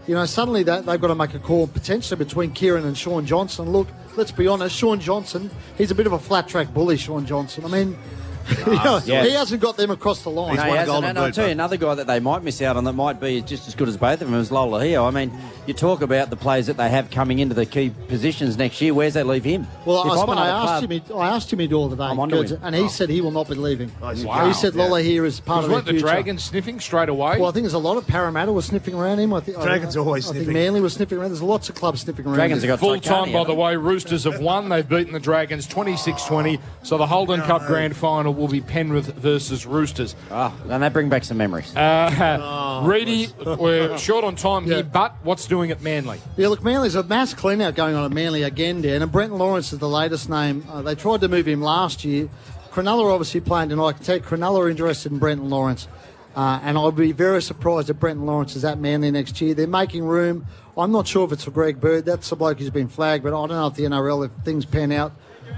[0.07, 3.25] you know, suddenly that they've got to make a call potentially between Kieran and Shaun
[3.25, 3.71] Johnson.
[3.71, 7.25] Look, let's be honest, Shaun Johnson, he's a bit of a flat track bully, Shaun
[7.25, 7.65] Johnson.
[7.65, 7.97] I mean,
[8.85, 9.25] Um, yeah.
[9.25, 10.57] He hasn't got them across the line.
[10.57, 11.05] No, he hasn't.
[11.05, 13.41] And I'll tell you another guy that they might miss out on that might be
[13.41, 15.07] just as good as both of them is Lolohea.
[15.07, 15.33] I mean,
[15.67, 18.93] you talk about the players that they have coming into the key positions next year.
[18.93, 19.67] Where's they leave him?
[19.87, 21.17] Well, If I, I'm I asked club- him.
[21.19, 22.61] I asked him he all today, I'm onto him.
[22.63, 22.89] and he Oh.
[22.89, 23.91] said he will not be leaving.
[24.03, 24.47] Oh, wow.
[24.47, 26.01] He said Lola here is part Was of their weren't the.
[26.01, 27.39] Dragons sniffing straight away?
[27.39, 29.33] Well, I think there's a lot of Parramatta was sniffing around him.
[29.33, 30.47] I think Dragons I, are always I sniffing.
[30.49, 31.31] think Manly was sniffing around.
[31.31, 32.51] There's lots of clubs sniffing around.
[32.51, 32.77] him.
[32.79, 34.69] Full time, by the way, Roosters have won.
[34.69, 36.59] They've beaten the Dragons 26 20.
[36.83, 40.15] So the Holden Cup grand final will be Penrith versus Roosters.
[40.31, 41.75] Ah, and they bring back some memories.
[41.75, 46.21] Uh, Reedy, we're short on time here, but what's doing at Manly?
[46.37, 49.03] Yeah, look, Manly's a mass clean out going on at Manly again, Dan.
[49.03, 50.65] And Brenton Lawrence is the latest name.
[50.71, 52.29] Uh, they tried to move him last year.
[52.71, 53.87] Cronulla obviously playing tonight.
[53.87, 55.87] I can tell you, Cronulla are interested in Brenton Lawrence.
[56.35, 59.55] Uh, and I'd be very surprised if Brenton Lawrence is at Manly next year.
[59.55, 60.47] They're making room.
[60.77, 62.05] I'm not sure if it's for Greg Bird.
[62.05, 64.65] That's the bloke who's been flagged, but I don't know if the NRL, if things
[64.65, 65.13] pan out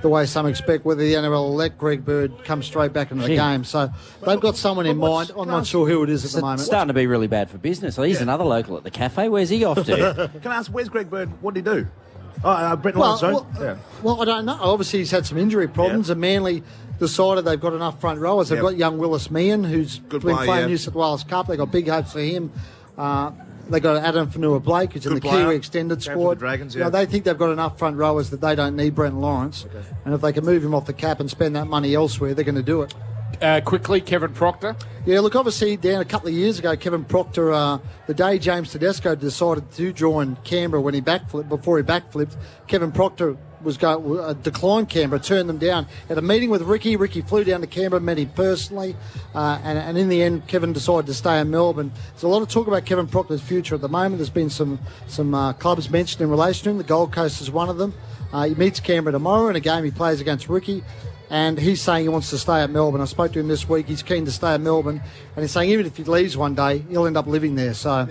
[0.07, 3.23] the way some expect, whether the NRL will let Greg Bird come straight back into
[3.23, 3.37] the Gee.
[3.37, 3.65] game.
[3.65, 3.91] So
[4.25, 5.33] they've got someone in mind.
[5.37, 6.61] I'm not sure who it is at the moment.
[6.61, 7.97] It's starting to be really bad for business.
[7.97, 9.29] He's another local at the cafe.
[9.29, 10.31] Where's he off to?
[10.43, 11.43] Can I ask, where's Greg Bird?
[11.43, 11.89] What did he do?
[12.45, 13.35] Oh, uh, Brent Well, Lawrence, sorry.
[13.35, 13.77] well, yeah.
[14.03, 14.59] Well, I don't know.
[14.61, 16.63] Obviously, he's had some injury problems, and Manly
[17.01, 18.51] decided they've got enough front rowers.
[18.51, 18.63] They've Yep.
[18.63, 20.67] got young Willis Meehan, who's Good been player, playing yeah.
[20.69, 21.49] New South Wales Cup.
[21.49, 22.53] They've got big hopes for him.
[22.97, 23.33] Uh,
[23.69, 25.45] they got Addin Fonua-Blake, who's in the player.
[25.45, 26.31] Kiwi extended Came squad.
[26.35, 26.91] the Dragons, You know, yeah.
[26.91, 29.67] they think they've got enough front rowers that they don't need Brent Lawrence.
[30.05, 32.45] And if they can move him off the cap and spend that money elsewhere, they're
[32.45, 32.95] going to do it.
[33.43, 34.75] Uh, quickly, Kevin Proctor.
[35.05, 38.71] Yeah, look, obviously, Dan, a couple of years ago, Kevin Proctor, uh, the day James
[38.73, 42.37] Tedesco decided to join Canberra when he backflipped, before he backflipped,
[42.67, 45.87] Kevin Proctor was going uh, declined Canberra, turned them down.
[46.09, 48.97] At a meeting with Ricky, Ricky flew down to Canberra, met him personally,
[49.35, 51.93] uh, and, and in the end, Kevin decided to stay in Melbourne.
[52.13, 54.19] There's a lot of talk about Kevin Proctor's future at the moment.
[54.19, 56.79] There's been some some uh, clubs mentioned in relation to him.
[56.79, 57.95] The Gold Coast is one of them.
[58.33, 60.83] Uh, he meets Canberra tomorrow in a game he plays against Ricky.
[61.29, 63.01] And he's saying he wants to stay at Melbourne.
[63.01, 63.87] I spoke to him this week.
[63.89, 65.03] He's keen to stay at Melbourne.
[65.35, 67.75] And he's saying even if he leaves one day, he'll end up living there.
[67.75, 68.07] So,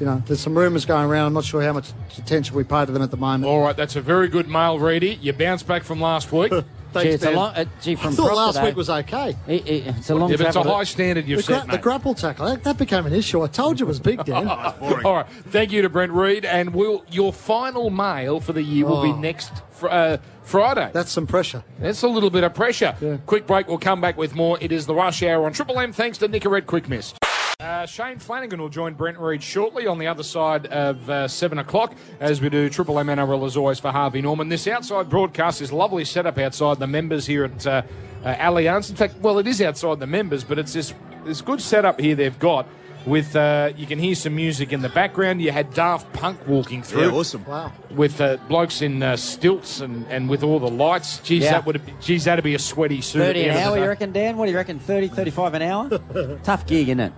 [0.00, 1.26] you know, there's some rumours going around.
[1.28, 3.44] I'm not sure how much attention we pay to them at the moment.
[3.44, 5.18] All right, that's a very good mail, Reedy.
[5.22, 6.52] You bounced back from last week.
[6.92, 8.64] Thanks, Gee, it's a long- uh, gee, from I thought last though.
[8.64, 9.36] week was okay.
[9.46, 11.70] it's a long Yeah, but it's a travel to- high standard you've the, gra- set,
[11.70, 13.42] the grapple tackle, that, that became an issue.
[13.42, 14.48] I told you it was big, Dan.
[14.48, 15.26] All right.
[15.28, 16.44] Thank you to Brent Read.
[16.44, 19.16] And will your final mail for the year will be Oh.
[19.20, 20.90] next fr- uh, Friday.
[20.92, 21.62] That's some pressure.
[21.78, 23.20] That's a little bit of pressure.
[23.26, 23.68] Quick break.
[23.68, 24.58] We'll come back with more.
[24.60, 25.92] It is the rush hour on Triple M.
[25.92, 27.16] Thanks to Nicorette Quick Mist.
[27.60, 31.58] Uh, Shane Flanagan will join Brent Read shortly on the other side of uh, 7
[31.58, 34.48] o'clock as we do Triple M NRL as always for Harvey Norman.
[34.48, 37.82] This outside broadcast is lovely setup outside the members here at uh,
[38.24, 38.88] uh, Allianz.
[38.88, 40.94] In fact, well, it is outside the members, but it's this,
[41.26, 42.66] this good setup here they've got
[43.04, 45.42] with, uh, you can hear some music in the background.
[45.42, 47.08] You had Daft Punk walking through.
[47.10, 47.44] Yeah, awesome.
[47.44, 47.72] Wow.
[47.90, 51.18] With uh, blokes in uh, stilts and, and with all the lights.
[51.18, 51.52] Geez, Yeah.
[51.52, 53.20] that would geez, that'd be a sweaty suit.
[53.20, 54.38] at 30 an hour, you reckon, Dan?
[54.38, 54.78] What do you reckon?
[54.78, 56.38] 30, 35 an hour?
[56.42, 57.12] Tough gig, isn't it?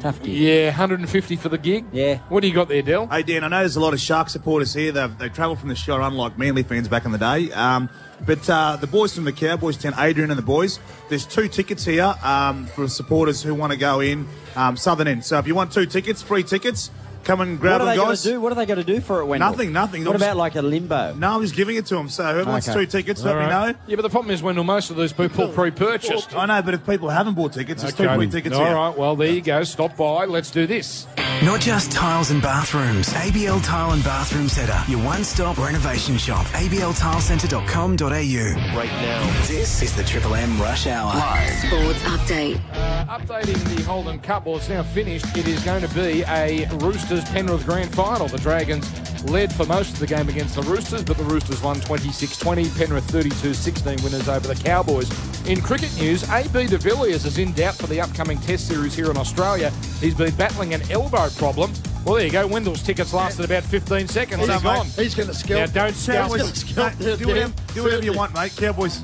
[0.00, 0.34] Tough gig.
[0.34, 1.86] Yeah, 150 for the gig.
[1.92, 2.18] Yeah.
[2.28, 3.06] What do you got there, Dell?
[3.06, 4.92] Hey, Dan, I know there's a lot of Shark supporters here.
[4.92, 7.50] They've, they travelled from the show, unlike Manly fans back in the day.
[7.52, 7.88] Um,
[8.26, 10.78] but uh, the boys from the Cowboys Town, Adrian and the boys,
[11.08, 14.26] there's two tickets here um, for supporters who want to go in
[14.56, 15.24] um, Southern End.
[15.24, 16.90] So if you want two tickets, free tickets,
[17.24, 18.22] come and grab what are them, they going guys.
[18.22, 18.40] to do?
[18.40, 19.50] What are they going to do for it, Wendell?
[19.50, 20.04] Nothing, nothing.
[20.04, 21.14] What I'm just- about like a limbo?
[21.14, 22.08] No, I'm just giving it to them.
[22.08, 22.80] So whoever wants Okay.
[22.80, 23.74] two tickets, All let me know.
[23.86, 26.34] Yeah, but the problem is, Wendell, most of these people pre-purchased.
[26.36, 28.14] I know, but if people haven't bought tickets, there's two Okay.
[28.16, 28.74] free tickets All here.
[28.74, 29.64] right, well, there you go.
[29.64, 30.26] Stop by.
[30.26, 31.06] Let's do this.
[31.42, 33.08] Not just tiles and bathrooms.
[33.12, 36.46] ABL Tile and Bathroom Centre, your one-stop renovation shop.
[36.46, 38.76] abltilecentre.com.au.
[38.76, 41.12] Right now, this is the Triple M Rush Hour.
[41.14, 41.50] Live.
[41.58, 42.60] Sports update.
[42.72, 44.46] Uh, updating the Holden Cup.
[44.46, 45.36] Well, it's now finished.
[45.36, 48.28] It is going to be a Roosters Penrith Grand Final.
[48.28, 48.90] The Dragons
[49.24, 52.78] led for most of the game against the Roosters, but the Roosters won 26-20.
[52.78, 55.10] Penrith 32-16 winners over the Cowboys.
[55.46, 59.10] In cricket news, AB de Villiers is in doubt for the upcoming Test series here
[59.10, 59.70] in Australia.
[60.00, 61.72] He's been battling an elbow problem.
[62.04, 62.46] Well, there you go.
[62.46, 64.46] Wendell's tickets lasted about 15 seconds.
[64.46, 64.86] He's gone.
[64.86, 65.60] He's going to scalp.
[65.60, 66.32] Now, don't scalp.
[66.32, 68.54] Mate, do, whatever, do whatever you want, mate.
[68.56, 69.00] Cowboys.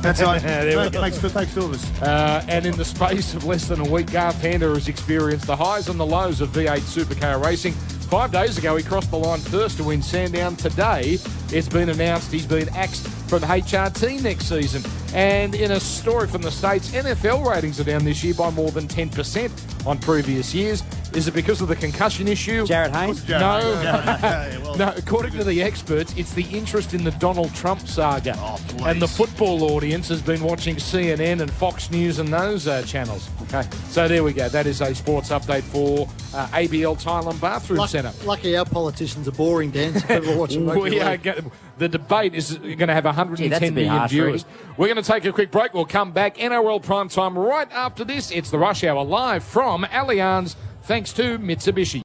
[0.00, 0.40] That's right.
[0.42, 0.90] There.
[0.90, 1.90] Thanks, thanks, Phillips.
[2.02, 5.56] Uh, and in the space of less than a week, Garth Tander has experienced the
[5.56, 7.72] highs and the lows of V8 Supercar racing.
[7.72, 10.56] Five days ago, he crossed the line first to win Sandown.
[10.56, 11.18] Today,
[11.50, 13.08] it's been announced he's been axed
[13.40, 14.82] from HRT next season.
[15.12, 18.70] And in a story from the States, NFL ratings are down this year by more
[18.70, 20.82] than 10% on previous years.
[21.14, 22.64] Is it because of the concussion issue?
[22.66, 23.28] Jarryd Haynes?
[23.28, 23.80] No.
[24.24, 28.34] Yeah, no, according to the experts, it's the interest in the Donald Trump saga.
[28.38, 32.82] Oh, and the football audience has been watching CNN and Fox News and those uh,
[32.82, 33.28] channels.
[33.42, 33.62] Okay.
[33.90, 34.48] So there we go.
[34.48, 38.12] That is a sports update for uh, ABL Tile and Bathroom Luck- Centre.
[38.24, 39.94] Lucky our politicians are boring, Dan.
[40.00, 41.34] So people are watching We are go-
[41.78, 44.44] the debate is going to have 110 Gee, that's a bit million harsh, viewers.
[44.44, 44.74] really.
[44.76, 45.74] We're going to take a quick break.
[45.74, 46.36] We'll come back.
[46.36, 48.30] NRL prime time right after this.
[48.30, 52.02] It's the Rush Hour live from Allianz, thanks to Mitsubishi.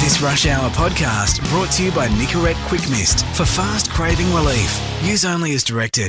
[0.00, 4.78] This Rush Hour podcast brought to you by Nicorette Quick Mist for fast craving relief.
[5.02, 6.02] Use only as directed.